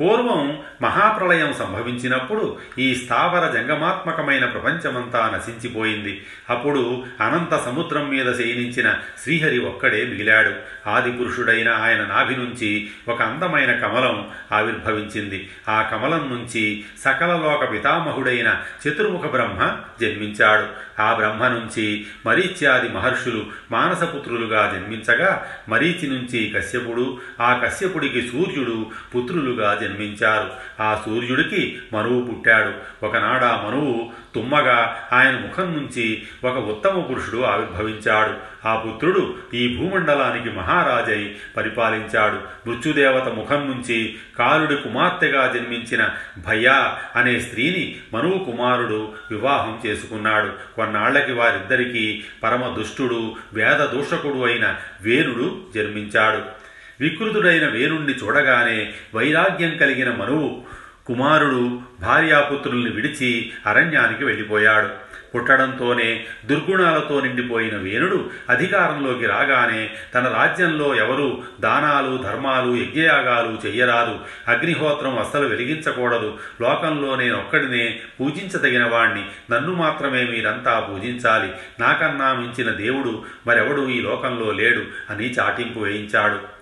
పూర్వం 0.00 0.58
మహాప్రళయం 0.82 1.52
సంభవించినప్పుడు 1.52 2.58
ఈ 2.78 2.94
స్థావర 2.94 3.60
జంగమాత్మకమైన 3.60 4.44
ప్రపంచమంతా 4.44 5.32
నశించిపోయింది. 5.34 6.26
అప్పుడు 6.50 7.04
అనంత 7.20 7.64
సముద్రం 7.64 8.08
మీద 8.08 8.34
శయనించిన 8.34 8.94
శ్రీహరి 9.22 9.58
ఒక్కడే 9.58 10.04
మిగిలాడు. 10.04 10.52
ఆదిపురుషుడైన 10.88 11.68
ఆయన 11.68 12.04
నాభి 12.04 12.36
నుంచి 12.36 12.90
ఒక 13.08 13.22
అందమైన 13.22 13.72
కమలం 13.72 14.28
ఆవిర్భవించింది. 14.52 15.48
ఆ 15.68 15.82
కమలం 15.82 16.30
నుంచి 16.30 16.84
సకలలోక 17.04 17.72
పితామహుడైన 17.72 18.62
చతుర్ముఖ 18.88 19.30
బ్రహ్మ 19.30 19.76
జన్మించాడు. 20.00 20.86
ఆ 21.02 21.14
బ్రహ్మ 21.14 21.48
నుంచి 21.48 22.06
మరీచ్యాది 22.26 22.88
మహర్షులు 22.88 23.46
మానసపుత్రులుగా 23.70 24.72
జన్మించగా 24.74 25.46
మరీచి 25.68 26.08
నుంచి 26.08 26.52
కశ్యపుడు 26.56 27.18
ఆ 27.40 27.60
కశ్యపుడికి 27.64 28.22
సూర్యుడు 28.22 28.86
పుత్రులుగా 29.16 29.78
జన్మించారు. 29.88 30.50
ఆ 30.82 31.02
సూర్యుడికి 31.04 31.78
మనువు 31.92 32.22
పుట్టాడు. 32.22 33.06
ఒకనాడ 33.06 33.44
మనువు 33.44 34.10
తుమ్మగా 34.34 35.02
ఆయన 35.12 35.34
ముఖం 35.34 35.72
నుంచి 35.72 36.22
ఒక 36.44 36.56
ఉత్తమ 36.56 37.00
పురుషుడు 37.00 37.42
ఆవిర్భవించాడు. 37.42 38.56
ఆ 38.68 38.76
పుత్రుడు 38.76 39.34
ఈ 39.54 39.76
భూమండలానికి 39.76 40.50
మహారాజై 40.50 41.34
పరిపాలించాడు. 41.56 42.68
మృత్యుదేవత 42.68 43.28
ముఖం 43.28 43.70
నుంచి 43.70 44.14
కాలుడి 44.38 44.76
కుమార్తెగా 44.76 45.52
జన్మించిన 45.54 46.08
భయా 46.46 46.98
అనే 47.16 47.40
స్త్రీని 47.40 47.96
మనువు 48.14 48.38
కుమారుడు 48.38 49.12
వివాహం 49.30 49.82
చేసుకున్నాడు. 49.86 50.76
కొన్నాళ్ళకి 50.76 51.32
వారిద్దరికీ 51.32 52.24
పరమ 52.42 52.74
దుష్టుడు 52.74 53.34
వేద 53.52 53.76
దూషకుడు 53.76 54.46
అయిన 54.46 54.74
వేణుడు 55.02 55.60
జన్మించాడు. 55.74 56.55
వికృతుడైన 57.00 57.68
వేణుణ్ణి 57.68 58.12
చూడగానే 58.12 58.92
వైరాగ్యం 59.14 59.76
కలిగిన 59.76 60.10
మనువు 60.14 60.62
కుమారుడు 61.06 61.80
భార్యాపుత్రుల్ని 62.00 62.90
విడిచి 62.90 63.52
అరణ్యానికి 63.66 64.24
వెళ్ళిపోయాడు. 64.24 65.06
పుట్టడంతోనే 65.34 66.24
దుర్గుణాలతో 66.46 67.20
నిండిపోయిన 67.20 67.76
వేణుడు 67.76 68.30
అధికారంలోకి 68.50 69.26
రాగానే 69.26 69.90
తన 70.14 70.32
రాజ్యంలో 70.36 70.94
ఎవరు 70.94 71.42
దానాలు 71.60 72.22
ధర్మాలు 72.22 72.76
యజ్ఞయాగాలు 72.76 73.66
చెయ్యరాదు. 73.66 74.18
అగ్నిహోత్రం 74.50 75.18
అస్సలు 75.18 75.48
వెలిగించకూడదు. 75.48 76.38
లోకంలో 76.60 77.16
నేను 77.16 77.36
ఒక్కడినే 77.36 78.00
పూజించదగిన 78.20 78.84
వాణ్ణి. 78.84 79.54
నన్ను 79.54 79.74
మాత్రమే 79.74 80.24
మీరంతా 80.24 80.80
పూజించాలి. 80.80 81.52
నాకన్నా 81.80 82.34
మించిన 82.34 82.70
దేవుడు 82.72 83.22
మరెవడు 83.46 83.88
ఈ 83.88 84.00
లోకంలో 84.00 84.52
లేడు 84.52 84.82
అని 85.10 85.32
చాటింపు 85.32 85.80
వేయించాడు. 85.80 86.56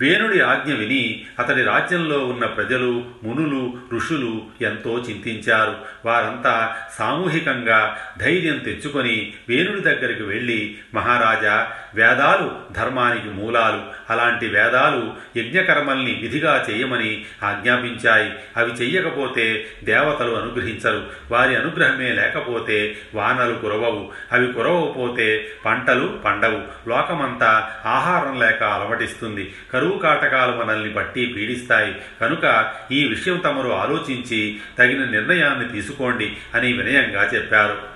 వేణుడి 0.00 0.40
ఆజ్ఞ 0.40 0.72
విని 0.74 1.26
అతడి 1.38 1.62
రాజ్యంలో 1.62 2.18
ఉన్న 2.18 2.46
ప్రజలు 2.46 3.04
మునులు 3.24 3.74
ఋషులు 3.94 4.42
ఎంతో 4.60 5.04
చింతించారు. 5.08 5.76
వారంతా 6.04 6.76
సామూహికంగా 6.98 7.96
ధైర్యం 8.18 8.58
తెచ్చుకొని 8.58 9.32
వేణుడి 9.48 9.80
దగ్గరికి 9.80 10.22
వెళ్ళి 10.22 10.78
మహారాజా 10.94 11.72
వేదాలు 11.94 12.72
ధర్మానికి 12.72 13.28
మూలాలు. 13.28 13.82
అలాంటి 14.10 14.46
వేదాలు 14.46 15.12
యజ్ఞకర్మల్ని 15.38 16.18
విధిగా 16.22 16.66
చేయమని 16.70 17.24
ఆజ్ఞాపించాయి. 17.42 18.32
అవి 18.56 18.72
చెయ్యకపోతే 18.72 19.66
దేవతలు 19.84 20.34
అనుగ్రహించరు. 20.34 21.06
వారి 21.30 21.56
అనుగ్రహమే 21.56 22.12
లేకపోతే 22.12 22.96
వానలు 23.14 23.54
కురవవు. 23.54 24.12
అవి 24.32 24.52
కురవకపోతే 24.52 25.48
పంటలు 25.64 26.20
పండవు. 26.24 26.88
లోకమంతా 26.88 27.70
ఆహారం 27.86 28.40
లేక 28.40 28.62
అలమటిస్తుంది. 28.62 29.54
కరువు 29.72 29.89
కాటకాలు 29.98 30.64
మనల్ని 30.64 30.88
బట్టి 30.88 31.26
పీడిస్తాయి. 31.26 31.94
కనుక 32.20 32.72
ఈ 32.92 33.04
విషయం 33.04 33.36
తమరు 33.36 33.68
ఆలోచించి 33.68 34.60
తగిన 34.78 35.04
నిర్ణయాన్ని 35.04 35.68
తీసుకోండి 35.68 36.36
అని 36.54 36.72
వినయంగా 36.72 37.30
చెప్పారు. 37.34 37.89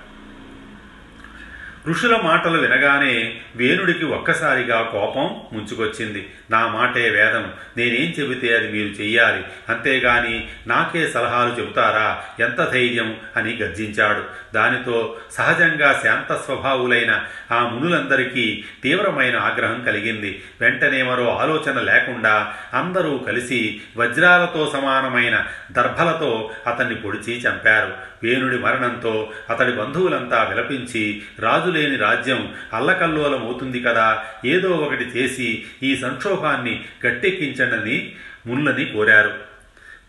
ఋషుల 1.89 2.17
మాటలు 2.17 2.59
వినగానే 2.59 3.41
వేణుడికి 3.57 4.05
ఒక్కసారిగా 4.05 4.83
కోపం 4.83 5.59
ముంచుకొచ్చింది. 5.59 6.31
నా 6.51 6.69
మాటే 6.69 7.11
వేదం. 7.11 7.53
నేనేం 7.77 8.23
చెబితే 8.23 8.57
అది 8.57 8.73
మీరు 8.73 8.89
చెయ్యాలి. 8.89 9.45
అంతేగాని 9.69 10.49
నాకే 10.67 11.09
సలహాలు 11.09 11.61
చెబుతారా? 11.61 12.23
ఎంత 12.41 12.71
ధైర్యం? 12.73 13.17
అని 13.37 13.57
గర్జించాడు. 13.57 14.25
దానితో 14.55 15.17
సహజంగా 15.31 16.01
శాంత 16.05 16.37
స్వభావులైన 16.37 17.25
ఆ 17.53 17.59
మునులందరికీ 17.59 18.65
తీవ్రమైన 18.83 19.37
ఆగ్రహం 19.37 19.83
కలిగింది. 19.87 20.43
వెంటనే 20.61 21.03
మరో 21.03 21.37
ఆలోచన 21.37 21.81
లేకుండా 21.81 22.55
అందరూ 22.75 23.19
కలిసి 23.19 23.81
వజ్రాలతో 23.97 24.71
సమానమైన 24.73 25.47
దర్భలతో 25.73 26.51
అతన్ని 26.67 26.95
పొడిచి 26.95 27.41
చంపారు. 27.41 28.15
వేణుడి 28.23 28.59
మరణంతో 28.59 29.33
అతడి 29.51 29.73
బంధువులంతా 29.73 30.43
విలపించి 30.43 31.23
రాజు 31.39 31.74
లేని 31.75 31.97
రాజ్యం 31.97 32.53
అల్లకల్లోలం 32.73 33.45
అవుతుంది 33.45 33.81
కదా. 33.81 34.25
ఏదో 34.45 34.69
ఒకటి 34.69 35.05
చేసి 35.05 35.65
ఈ 35.83 35.97
సంక్షోభాన్ని 35.97 36.85
గట్టెక్కించండని 37.07 38.13
మునులని 38.47 38.85
కోరారు. 38.85 39.54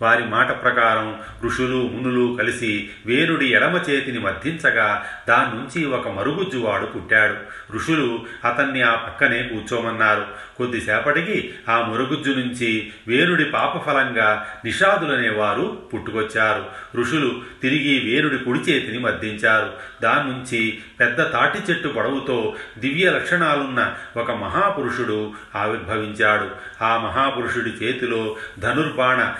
వారి 0.01 0.25
మాట 0.25 0.61
ప్రకారం 0.61 1.19
ఋషులు 1.45 1.89
మునులు 1.93 2.35
కలిసి 2.35 2.89
వేణుడి 3.05 3.45
ఎడమ 3.45 3.79
చేతిని 3.89 4.19
మర్థించగా 4.19 5.05
దాన్నుంచి 5.29 5.85
ఒక 5.85 6.07
మరుగుజ్జువాడు 6.07 6.85
పుట్టాడు. 6.85 7.35
ఋషులు 7.75 8.25
అతన్ని 8.45 8.81
ఆ 8.81 8.95
పక్కనే 8.95 9.43
కూర్చోమన్నారు. 9.43 10.25
కొద్దిసేపటికి 10.57 11.53
ఆ 11.69 11.81
మరుగుజ్జు 11.81 12.31
నుంచి 12.31 12.91
వేణుడి 13.07 13.45
పాపఫలంగా 13.45 14.47
నిషాదులనేవారు 14.65 15.81
పుట్టుకొచ్చారు. 15.93 16.65
ఋషులు 16.97 17.41
తిరిగి 17.61 18.15
వేణుడి 18.15 18.37
కుడి 18.37 18.59
చేతిని 18.59 18.99
మర్దించారు 18.99 19.73
దాని 20.03 20.31
నుంచి 20.31 20.81
పెద్ద 20.99 21.17
తాటి 21.17 21.71
చెట్టు 21.71 21.87
పొడవుతో 21.87 22.55
దివ్య 22.77 23.09
లక్షణాలున్న 23.09 23.93
ఒక 24.17 24.31
మహాపురుషుడు 24.31 25.33
ఆవిర్భవించాడు. 25.55 26.49
ఆ 26.83 26.97
మహాపురుషుడి 26.97 27.69
చేతిలో 27.69 28.35
ధనుర్బాణ 28.59 29.33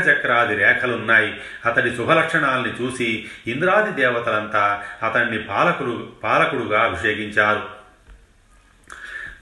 శంఖచక్రాది 0.00 0.54
రేఖలున్నాయి. 0.54 1.40
అతడి 1.66 1.96
శుభలక్షణాల్ని 1.96 2.72
చూసి 2.82 3.26
ఇంద్రాది 3.46 3.90
దేవతలంతా 3.90 4.82
అతన్ని 5.02 5.38
పాలకుడు 5.38 6.08
పాలకుడుగా 6.24 6.82
అభిషేకించారు. 6.82 7.75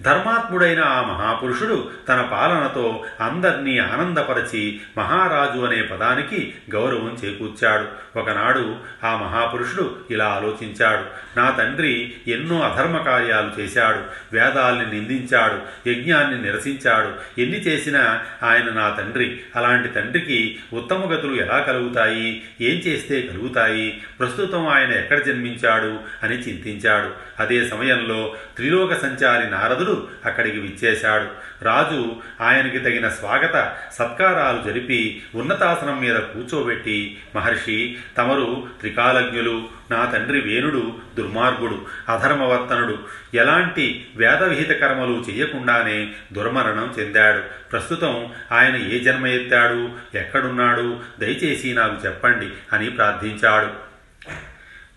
ధర్మాత్ముడైన 0.02 0.80
ఆ 0.80 1.02
మహాపురుషుడు 1.02 1.90
తన 2.08 2.20
పాలనతో 2.20 3.04
అందర్నీ 3.20 3.78
ఆనందపరచి 3.78 4.80
మహారాజు 4.98 5.60
అనే 5.60 5.82
పదానికి 5.82 6.54
గౌరవం 6.70 7.16
చేకూర్చాడు. 7.24 8.18
ఒకనాడు 8.18 8.76
ఆ 9.04 9.16
మహాపురుషుడు 9.16 9.96
ఇలా 10.10 10.24
ఆలోచించాడు. 10.24 11.04
నా 11.38 11.50
తండ్రి 11.50 12.14
ఎన్నో 12.28 12.60
అధర్మ 12.60 12.96
కార్యాలు 12.96 13.60
చేశాడు. 13.60 13.98
వేదాల్ని 14.32 14.90
నిందించాడు. 14.90 15.88
యజ్ఞాన్ని 15.88 16.42
నిరసించాడు. 16.42 17.40
ఎన్ని 17.40 17.60
చేసినా 17.60 18.22
ఆయన 18.42 18.64
నా 18.64 18.96
తండ్రి. 18.98 19.40
అలాంటి 19.56 19.88
తండ్రికి 19.88 20.58
ఉత్తమ 20.72 21.14
గతులు 21.14 21.42
ఎలా 21.42 21.58
కలుగుతాయి? 21.58 22.42
ఏం 22.60 22.74
చేస్తే 22.74 23.20
కలుగుతాయి? 23.22 24.02
ప్రస్తుతం 24.20 24.68
ఆయన 24.68 24.92
ఎక్కడ 24.92 25.24
జన్మించాడు? 25.24 25.98
అని 26.22 26.38
చింతించాడు. 26.38 27.10
అదే 27.42 27.68
సమయంలో 27.68 28.34
త్రిలోక 28.56 28.94
సంచారి 28.94 29.50
నారదుడు 29.84 30.08
అక్కడికి 30.24 30.58
విచ్చేశాడు. 30.58 31.26
రాజు 31.64 32.16
ఆయనకి 32.40 32.78
తగిన 32.78 33.08
స్వాగత 33.08 33.76
సత్కారాలు 33.92 34.72
జరిపి 34.72 35.22
ఉన్నతాసనం 35.34 36.00
మీద 36.00 36.16
కూర్చోబెట్టి 36.16 37.16
మహర్షి 37.36 37.96
తమరు 38.18 38.66
త్రికాలజ్ఞులు 38.80 39.68
నా 39.90 40.04
తండ్రి 40.04 40.40
వేణుడు 40.40 40.92
దుర్మార్గుడు 41.16 41.86
అధర్మవర్తనుడు 42.08 42.98
ఎలాంటి 43.34 44.06
వేదవిహిత 44.16 44.70
కర్మలు 44.70 45.24
చేయకుండానే 45.30 46.12
దుర్మరణం 46.32 46.94
చెందాడు. 46.98 47.42
ప్రస్తుతం 47.72 48.28
ఆయన 48.52 48.76
ఏ 48.76 48.98
జన్మ 48.98 49.26
ఎత్తాడు 49.26 49.88
ఎక్కడున్నాడు 50.14 51.00
దయచేసి 51.20 51.72
నాకు 51.74 52.06
చెప్పండి 52.06 52.48
అని 52.72 52.90
ప్రార్థించాడు. 52.90 53.93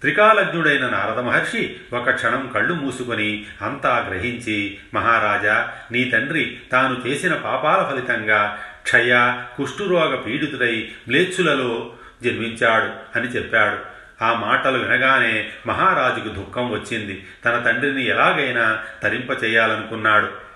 త్రికాలజ్ఞుడైన 0.08 0.90
నారద 0.90 1.20
మహర్షి 1.20 1.76
ఒక 1.94 2.10
క్షణం 2.10 2.52
కళ్ళు 2.54 2.74
మూసుకొని 2.74 3.46
అంతా 3.62 4.08
గ్రహించి 4.10 4.78
మహారాజా 4.94 5.70
నీ 5.92 6.04
తండ్రి 6.04 6.58
తాను 6.72 7.02
చేసిన 7.08 7.34
పాపాల 7.34 7.94
ఫలితంగా 7.94 8.60
క్షయ 8.84 9.34
కుష్ఠురోగ 9.58 10.16
పీడితుడై 10.16 10.90
మ్లేచ్చులలో 11.08 11.94
జన్మించాడు 12.24 13.20
అని 13.20 13.28
చెప్పాడు. 13.28 13.78
ఆ 14.24 14.34
మాటలు 14.34 14.78
వినగానే 14.78 15.50
మహారాజుకు 15.68 16.36
దుఃఖం 16.36 16.72
వచ్చింది. 16.72 17.26
తన 17.46 17.64
తండ్రిని 17.66 18.06
ఎలాగైనా 18.06 18.80
తరింపచేయాలనుకున్నాడు. 19.04 20.47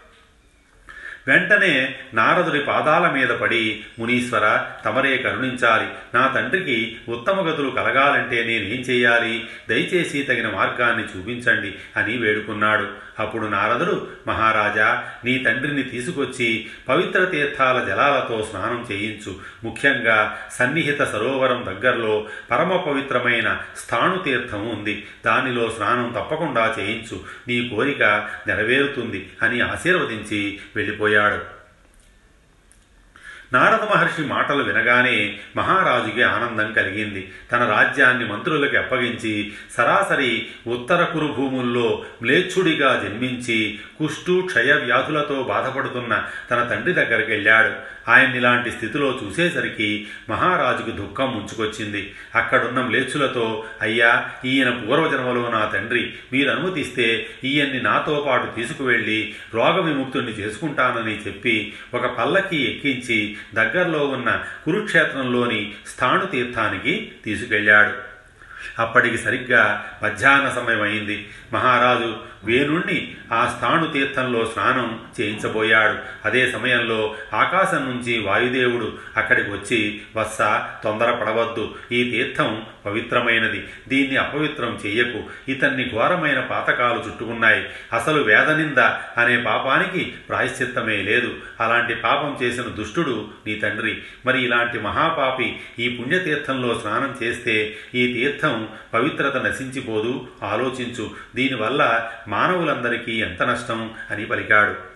వెంటనే 1.27 1.95
నారదుడి 2.13 2.59
పాదాల 2.59 3.11
మీద 3.11 3.27
పడి 3.27 3.83
మునీశ్వర 3.99 4.65
తమరే 4.85 5.17
కరుణించాలి. 5.17 6.17
నా 6.17 6.27
తండ్రికి 6.27 6.97
ఉత్తమ 7.09 7.49
గతులు 7.49 7.69
కలగాలంటే 7.69 8.35
నేనేం 8.35 8.81
చేయాలి? 8.81 9.47
దయచేసి 9.69 10.23
తగిన 10.23 10.49
మార్గాన్ని 10.49 11.03
చూపించండి 11.03 11.75
అని 11.97 12.17
వేడుకున్నాడు. 12.17 12.87
అప్పుడు 13.19 13.47
నారదుడు 13.47 14.07
మహారాజా 14.27 15.03
నీ 15.25 15.37
తండ్రిని 15.37 15.83
తీసుకొచ్చి 15.83 16.67
పవిత్ర 16.89 17.25
తీర్థాల 17.25 17.85
జలాలతో 17.87 18.47
స్నానం 18.51 18.87
చేయించు. 18.91 19.35
ముఖ్యంగా 19.63 20.37
సన్నిహిత 20.51 21.01
సరోవరం 21.01 21.65
దగ్గరలో 21.65 22.27
పరమ 22.51 22.77
పవిత్రమైన 22.77 23.57
స్థాణు 23.77 24.17
తీర్థం 24.17 24.69
ఉంది. 24.69 25.05
దానిలో 25.25 25.73
స్నానం 25.77 26.13
తప్పకుండా 26.17 26.75
చేయించు. 26.79 27.19
నీ 27.47 27.69
కోరిక 27.75 28.03
నెరవేరుతుంది 28.47 29.29
అని 29.41 29.61
ఆశీర్వదించి 29.61 30.59
వెళ్ళిపోయాడు. 30.75 31.10
పోయాడు. 31.11 31.60
నారద 33.53 33.83
మహర్షి 33.83 34.21
మాటలు 34.21 34.63
వినగానే 34.63 35.37
మహారాజుకి 35.55 36.23
ఆనందం 36.23 36.73
కలిగింది. 36.73 37.31
తన 37.51 37.69
రాజ్యాన్ని 37.69 38.25
మంత్రులకి 38.25 38.77
అప్పగించి 38.77 39.53
సరాసరి 39.77 40.47
ఉత్తర 40.67 41.03
కురు 41.03 41.27
భూముల్లో 41.27 42.03
మ్లేచ్ఛుడిగా 42.21 43.01
జన్మించి 43.03 43.79
కుష్టు 43.97 44.47
క్షయ 44.47 44.73
వ్యాధులతో 44.73 45.43
బాధపడుతున్న 45.43 46.23
తన 46.51 46.63
తండ్రి 46.63 46.93
దగ్గరికి 46.93 47.31
వెళ్ళాడు. 47.31 48.01
ఆయన 48.07 48.35
ఇలాంటి 48.35 48.71
స్థితిలో 48.71 49.19
చూసేసరికి 49.23 50.07
మహారాజుకు 50.29 50.91
దుఃఖం 50.91 51.31
ముంచుకొచ్చింది. 51.33 52.13
అక్కడున్న 52.35 52.81
మ్లేచ్చులతో 52.81 53.63
అయ్యా 53.81 54.29
ఈయన 54.45 54.69
పూర్వజన్మలో 54.69 55.49
నా 55.49 55.71
తండ్రి 55.73 56.13
మీరు 56.33 56.49
అనుమతిస్తే 56.49 57.27
ఈయన్ని 57.43 57.81
నాతో 57.81 58.25
పాటు 58.27 58.55
తీసుకువెళ్ళి 58.55 59.35
రోగ 59.53 59.79
విముక్తుణ్ణి 59.79 60.31
చేసుకుంటానని 60.31 61.19
చెప్పి 61.27 61.73
ఒక 61.93 62.05
పల్లకి 62.05 62.71
ఎక్కించి 62.71 63.37
దగ్గరలో 63.53 64.07
ఉన్న 64.07 64.43
కురుక్షేత్రంలోని 64.65 65.75
స్థాణు 65.87 66.25
తీర్థానికి 66.25 67.11
తీసుకెళ్ళాడు. 67.25 68.10
అప్పటికి 68.79 69.17
సరిగ్గా 69.17 69.91
మధ్యాహ్న 70.03 70.49
సమయం 70.49 70.81
అయింది 70.81 71.29
మహారాజు 71.53 72.17
వేణుణ్ణి 72.43 73.15
ఆ 73.31 73.53
స్థాణు 73.57 73.87
తీర్థంలో 73.87 74.45
స్నానం 74.45 74.99
చేయించబోయాడు. 75.21 75.97
అదే 76.25 76.51
సమయంలో 76.51 77.15
ఆకాశం 77.33 77.85
నుంచి 77.85 78.19
వాయుదేవుడు 78.19 78.97
అక్కడికి 79.17 79.49
వచ్చి 79.49 80.01
వత్స 80.15 80.37
తొందరపడవద్దు. 80.83 81.75
ఈ 81.91 82.03
తీర్థం 82.03 82.63
పవిత్రమైనది. 82.85 83.67
దీన్ని 83.87 84.17
అపవిత్రం 84.17 84.79
చెయ్యకు 84.85 85.51
ఇతన్ని 85.51 85.89
ఘోరమైన 85.89 86.39
పాతకాలు 86.39 87.03
చుట్టుకున్నాయి. 87.07 87.65
అసలు 87.93 88.23
వేదనింద 88.23 88.77
అనే 89.17 89.37
పాపానికి 89.37 90.13
ప్రాయశ్చిత్తమే 90.29 90.95
లేదు. 90.95 91.33
అలాంటి 91.59 91.95
పాపం 91.95 92.37
చేసిన 92.43 92.63
దుష్టుడు 92.63 93.27
నీ 93.47 93.55
తండ్రి. 93.55 94.01
మరి 94.25 94.43
ఇలాంటి 94.43 94.79
మహాపాపి 94.79 95.59
ఈ 95.79 95.89
పుణ్యతీర్థంలో 95.89 96.79
స్నానం 96.79 97.17
చేస్తే 97.23 97.77
ఈ 97.95 98.13
తీర్థం 98.13 98.50
పవిత్రత 98.93 99.37
నశించిపోదు. 99.37 100.27
ఆలోచించు 100.43 101.09
దీనివల్ల 101.35 102.11
మానవులందరికీ 102.27 103.11
ఎంత 103.11 103.43
నష్టం 103.43 103.91
అని 104.11 104.25
పలికాడు. 104.25 104.91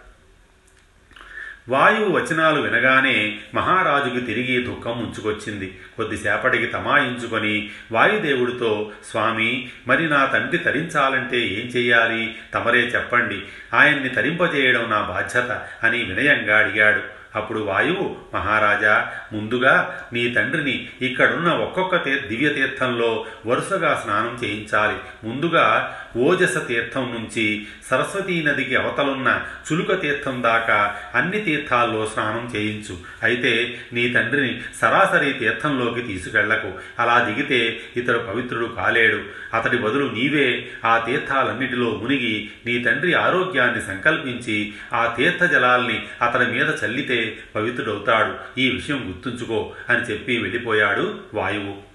వాయువు 1.69 2.11
వచనాలు 2.11 2.61
వినగానే 2.61 3.39
మహారాజుకి 3.55 4.19
తిరిగి 4.19 4.63
దుఃఖం 4.63 4.99
ముంచుకొచ్చింది. 4.99 5.79
కొద్దిసేపటికి 5.95 6.65
తమాయించుకొని 6.65 7.69
వాయుదేవుడితో 7.91 8.91
స్వామి 9.11 9.69
మరి 9.87 10.09
నా 10.09 10.25
తండ్రి 10.25 10.57
తరించాలంటే 10.57 11.39
ఏం 11.39 11.67
చెయ్యాలి? 11.67 12.35
తమరే 12.53 12.79
చెప్పండి. 12.79 13.41
ఆయన్ని 13.73 14.09
తరింపజేయడం 14.09 14.89
నా 14.89 15.01
బాధ్యత 15.01 15.67
అని 15.83 16.03
వినయంగా 16.03 16.57
అడిగాడు. 16.57 17.01
అప్పుడు 17.35 17.59
వాయువు 17.59 18.15
మహారాజా 18.33 19.07
ముందుగా 19.33 19.99
నీ 20.13 20.29
తండ్రిని 20.29 20.89
ఇక్కడున్న 21.01 21.49
ఒక్కొక్క 21.49 21.95
తీ 22.03 22.19
దివ్య 22.19 22.49
తీర్థంలో 22.49 23.25
వరుసగా 23.45 24.01
స్నానం 24.03 24.39
చేయించాలి. 24.43 25.27
ముందుగా 25.27 25.97
ఓజస 26.17 26.67
తీర్థం 26.67 27.01
నుంచి 27.01 27.67
సరస్వతీ 27.89 28.43
నదికి 28.43 28.75
అవతలున్న 28.75 29.41
చులుక 29.73 30.01
తీర్థం 30.01 30.43
దాకా 30.43 30.95
అన్ని 31.15 31.39
తీర్థాల్లో 31.41 32.05
స్నానం 32.05 32.51
చేయించు. 32.55 32.97
అయితే 33.23 33.79
నీ 33.93 34.09
తండ్రిని 34.09 34.61
సరాసరి 34.81 35.33
తీర్థంలోకి 35.33 36.01
తీసుకెళ్ళకు. 36.01 36.71
అలా 36.99 37.19
దిగితే 37.19 37.79
ఇతడు 37.97 38.17
పవిత్రుడు 38.17 38.65
కాలేడు. 38.65 39.21
అతడి 39.53 39.77
బదులు 39.77 40.13
నీవే 40.13 40.67
ఆ 40.85 40.97
తీర్థాలన్నిటిలో 40.97 41.91
మునిగి 41.91 42.49
నీ 42.65 42.83
తండ్రి 42.83 43.13
ఆరోగ్యాన్ని 43.13 43.81
సంకల్పించి 43.81 44.73
ఆ 44.93 45.13
తీర్థ 45.17 45.43
జలాల్ని 45.43 46.05
అతడి 46.21 46.45
మీద 46.45 46.67
చల్లితే 46.85 47.37
పవిత్రుడవుతాడు. 47.55 48.59
ఈ 48.59 48.69
విషయం 48.69 49.03
గుర్తుంచుకో 49.07 49.73
అని 49.89 49.99
చెప్పి 49.99 50.37
వెళ్ళిపోయాడు 50.37 51.19
వాయువు. 51.33 51.94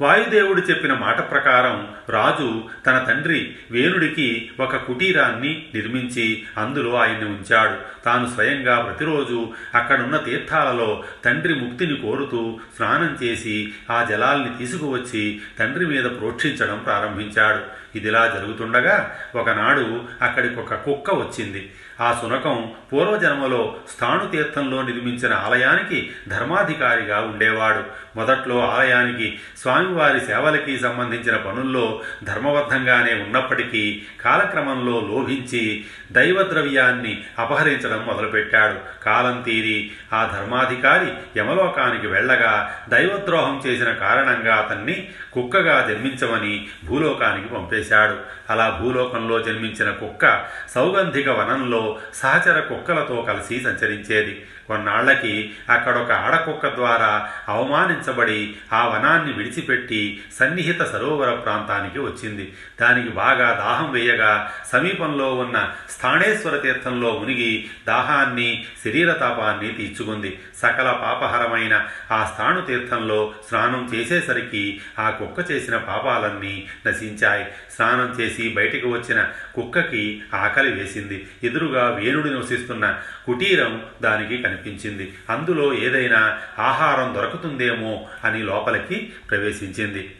వాయుదేవుడు 0.00 0.60
చెప్పిన 0.60 0.92
మాట 0.92 1.30
ప్రకారం 1.30 1.88
రాజు 2.08 2.64
తన 2.86 3.04
తండ్రి 3.08 3.54
వేణుడికి 3.70 4.50
ఒక 4.60 4.76
కుటీరాన్ని 4.76 5.66
నిర్మించి 5.74 6.42
అందులో 6.58 6.94
ఆయన్ని 6.94 7.24
ఉంచాడు. 7.24 8.04
తాను 8.04 8.26
స్వయంగా 8.26 8.80
ప్రతిరోజు 8.80 9.52
అక్కడున్న 9.74 10.16
తీర్థాలలో 10.16 11.04
తండ్రి 11.24 11.54
ముక్తిని 11.54 11.96
కోరుతూ 11.96 12.58
స్నానం 12.76 13.18
చేసి 13.22 13.72
ఆ 13.90 14.06
జలాల్ని 14.10 14.58
తీసుకువచ్చి 14.58 15.40
తండ్రి 15.58 15.86
మీద 15.86 16.04
ప్రోక్షించడం 16.04 16.78
ప్రారంభించాడు. 16.78 17.80
ఇదిలా 17.98 18.26
జరుగుతుండగా 18.26 19.16
ఒకనాడు 19.34 20.02
అక్కడికి 20.22 20.60
ఒక 20.60 20.74
కుక్క 20.74 21.14
వచ్చింది. 21.14 21.70
ఆ 22.00 22.18
శునకం 22.22 22.72
పూర్వజన్మలో 22.92 23.76
స్థాణుతీర్థంలో 23.96 24.82
నిర్మించిన 24.82 25.34
ఆలయానికి 25.34 26.12
ధర్మాధికారిగా 26.28 27.20
ఉండేవాడు. 27.20 27.82
మొదట్లో 28.16 28.68
ఆలయానికి 28.68 29.38
స్వామివారి 29.58 30.20
సేవలకి 30.20 30.78
సంబంధించిన 30.78 31.36
పనుల్లో 31.36 32.02
ధర్మబద్ధంగానే 32.24 33.14
ఉన్నప్పటికీ 33.14 34.02
కాలక్రమంలో 34.20 35.00
లోభించి 35.00 35.84
దైవద్రవ్యాన్ని 36.12 37.24
అపహరించడం 37.38 38.06
మొదలుపెట్టాడు. 38.06 39.04
కాలం 39.04 39.42
తీరి 39.42 39.90
ఆ 40.12 40.30
ధర్మాధికారి 40.36 41.12
యమలోకానికి 41.36 42.06
వెళ్ళగా 42.06 42.74
దైవద్రోహం 42.88 43.62
చేసిన 43.66 43.92
కారణంగా 43.92 44.56
అతన్ని 44.56 45.08
కుక్కగా 45.32 45.86
జన్మించమని 45.88 46.68
భూలోకానికి 46.84 47.48
పంపేశాడు. 47.48 48.16
అలా 48.50 48.78
భూలోకంలో 48.82 49.38
జన్మించిన 49.38 49.90
కుక్క 49.90 50.44
సౌగంధిక 50.74 51.28
వనంలో 51.28 51.89
సహచర 52.14 52.60
కుక్కలతో 52.60 53.24
కలిసి 53.28 53.60
సంచరించేది. 53.60 54.46
కొన్నాళ్ళకి 54.70 55.50
అక్కడొక 55.70 56.12
ఆడకుక్క 56.12 56.74
ద్వారా 56.74 57.28
అవమానించబడి 57.48 58.56
ఆ 58.72 58.86
వనాన్ని 58.86 59.32
విడిచిపెట్టి 59.32 60.22
సన్నిహిత 60.38 60.82
సరోవర 60.82 61.30
ప్రాంతానికి 61.30 61.98
వచ్చింది. 61.98 62.52
దానికి 62.80 63.08
బాగా 63.08 63.52
దాహం 63.52 63.92
వేయగా 63.92 64.52
సమీపంలో 64.72 65.34
ఉన్న 65.34 65.72
స్థాణేశ్వర 65.90 66.56
తీర్థంలో 66.56 67.18
మునిగి 67.18 67.70
దాహాన్ని 67.86 68.64
శరీరతాపాన్ని 68.84 69.72
తీర్చుకుంది. 69.72 70.38
సకల 70.62 70.90
పాపహరమైన 70.92 71.86
ఆ 72.10 72.30
స్థాణు 72.34 72.60
తీర్థంలో 72.60 73.34
స్నానం 73.48 73.90
చేసేసరికి 73.94 74.80
ఆ 74.98 75.10
కుక్క 75.10 75.50
చేసిన 75.50 75.76
పాపాలన్నీ 75.76 76.68
నశించాయి. 76.86 77.46
స్నానం 77.76 78.16
చేసి 78.20 78.48
బయటికి 78.48 78.86
వచ్చిన 78.86 79.28
కుక్కకి 79.54 80.22
ఆకలి 80.34 80.72
వేసింది. 80.72 81.28
ఎదురుగా 81.44 81.90
వేణుడు 81.90 82.28
నివసిస్తున్న 82.28 82.98
కుటీరం 83.26 83.82
దానికి 84.02 84.36
కనిపించింది. 84.62 85.14
అందులో 85.30 85.74
ఏదైనా 85.74 86.38
ఆహారం 86.58 87.14
దొరుకుతుందేమో 87.14 88.08
అని 88.24 88.42
లోపలికి 88.42 89.12
ప్రవేశించింది. 89.30 90.14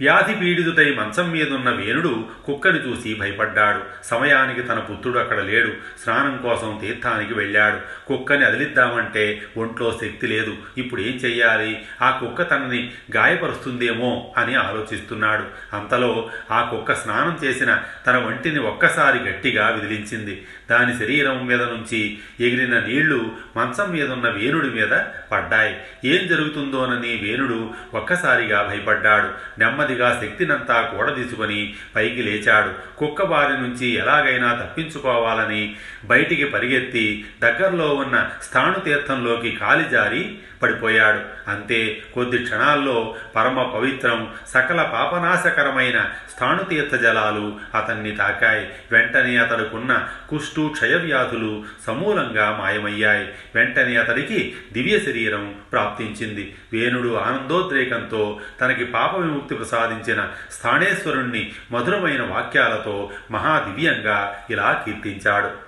వ్యాధి 0.00 0.34
పీడితుడై 0.34 0.94
మంచం 0.94 1.30
మీదున్న 1.30 1.70
వేణుడు 1.70 2.26
కుక్కని 2.44 2.78
చూసి 2.78 3.14
భయపడ్డాడు. 3.14 3.80
సమయానికి 4.04 4.62
తన 4.62 4.78
పుత్రుడు 4.78 5.18
అక్కడ 5.18 5.40
లేడు. 5.40 5.72
స్నానం 6.04 6.36
కోసం 6.42 6.78
తీర్థానికి 6.80 7.34
వెళ్ళాడు. 7.34 8.06
కుక్కని 8.06 8.44
అదిలిద్దామంటే 8.44 9.42
ఒంట్లో 9.56 9.98
శక్తి 10.02 10.26
లేదు. 10.26 10.56
ఇప్పుడు 10.78 11.00
ఏం 11.00 11.16
చెయ్యాలి? 11.16 11.84
ఆ 12.02 12.10
కుక్క 12.10 12.50
తనని 12.50 12.92
గాయపరుస్తుందేమో 13.16 14.34
అని 14.36 14.54
ఆలోచిస్తున్నాడు. 14.54 15.76
అంతలో 15.76 16.30
ఆ 16.50 16.68
కుక్క 16.70 16.94
స్నానం 16.94 17.38
చేసిన 17.44 17.82
తన 18.06 18.16
వంటిని 18.16 18.58
ఒక్కసారి 18.58 19.18
గట్టిగా 19.18 19.68
విదిలించింది. 19.68 20.46
దాని 20.70 20.98
శరీరం 20.98 21.46
మీద 21.46 21.62
నుంచి 21.62 22.18
ఎగిరిన 22.40 22.80
నీళ్ళు 22.80 23.32
మంచం 23.56 23.90
మీదున్న 23.90 24.28
వేణుడి 24.28 24.70
మీద 24.70 24.98
పడ్డాయి. 25.32 25.76
ఏం 26.04 26.28
జరుగుతుందోనని 26.28 27.16
వేణుడు 27.22 27.70
ఒక్కసారిగా 27.94 28.62
భయపడ్డాడు. 28.62 29.58
నెమ్మది 29.58 29.87
నెమ్మదిగా 29.88 30.08
శక్తినంతా 30.22 30.76
కూడదీసుకొని 30.92 31.60
పైకి 31.96 32.22
లేచాడు. 32.22 32.70
కుక్క 32.98 33.22
బారి 33.22 33.54
నుంచి 33.62 33.86
ఎలాగైనా 33.96 34.50
తప్పించుకోవాలని 34.62 35.62
బయటికి 36.04 36.44
పరిగెత్తి 36.44 37.04
దగ్గరలో 37.42 37.88
ఉన్న 37.94 38.16
స్థాణు 38.42 38.78
తీర్థంలోకి 38.80 39.50
కాలిజారి 39.60 40.22
పడిపోయాడు. 40.62 41.50
అంతే 41.50 42.02
కొద్ది 42.14 42.38
క్షణాల్లో 42.38 43.14
పరమ 43.36 43.62
పవిత్రం 43.62 44.32
సకల 44.48 44.82
పాపనాశకరమైన 44.82 46.10
స్థాణుతీర్థ 46.34 46.96
జలాలు 46.96 47.56
అతన్ని 47.74 48.10
తాకాయి. 48.16 48.70
వెంటనే 48.92 49.36
అతడుకున్న 49.36 50.08
కుష్టు 50.28 50.70
క్షయవ్యాధులు 50.72 51.64
సమూలంగా 51.86 52.58
మాయమయ్యాయి. 52.60 53.28
వెంటనే 53.54 53.96
అతడికి 53.96 54.56
దివ్య 54.72 54.98
శరీరం 54.98 55.54
ప్రాప్తించింది. 55.72 56.56
వేణుడు 56.72 57.14
ఆనందోద్రేకంతో 57.14 58.40
తనకి 58.60 58.84
పాప 58.84 59.16
విముక్తి 59.16 59.54
ప్రసాదించిన 59.54 60.28
స్థాణేశ్వరుణ్ణి 60.52 61.52
మధురమైన 61.72 62.22
వాక్యాలతో 62.22 63.10
మహాదివ్యంగా 63.30 64.44
ఇలా 64.50 64.82
కీర్తించాడు. 64.86 65.67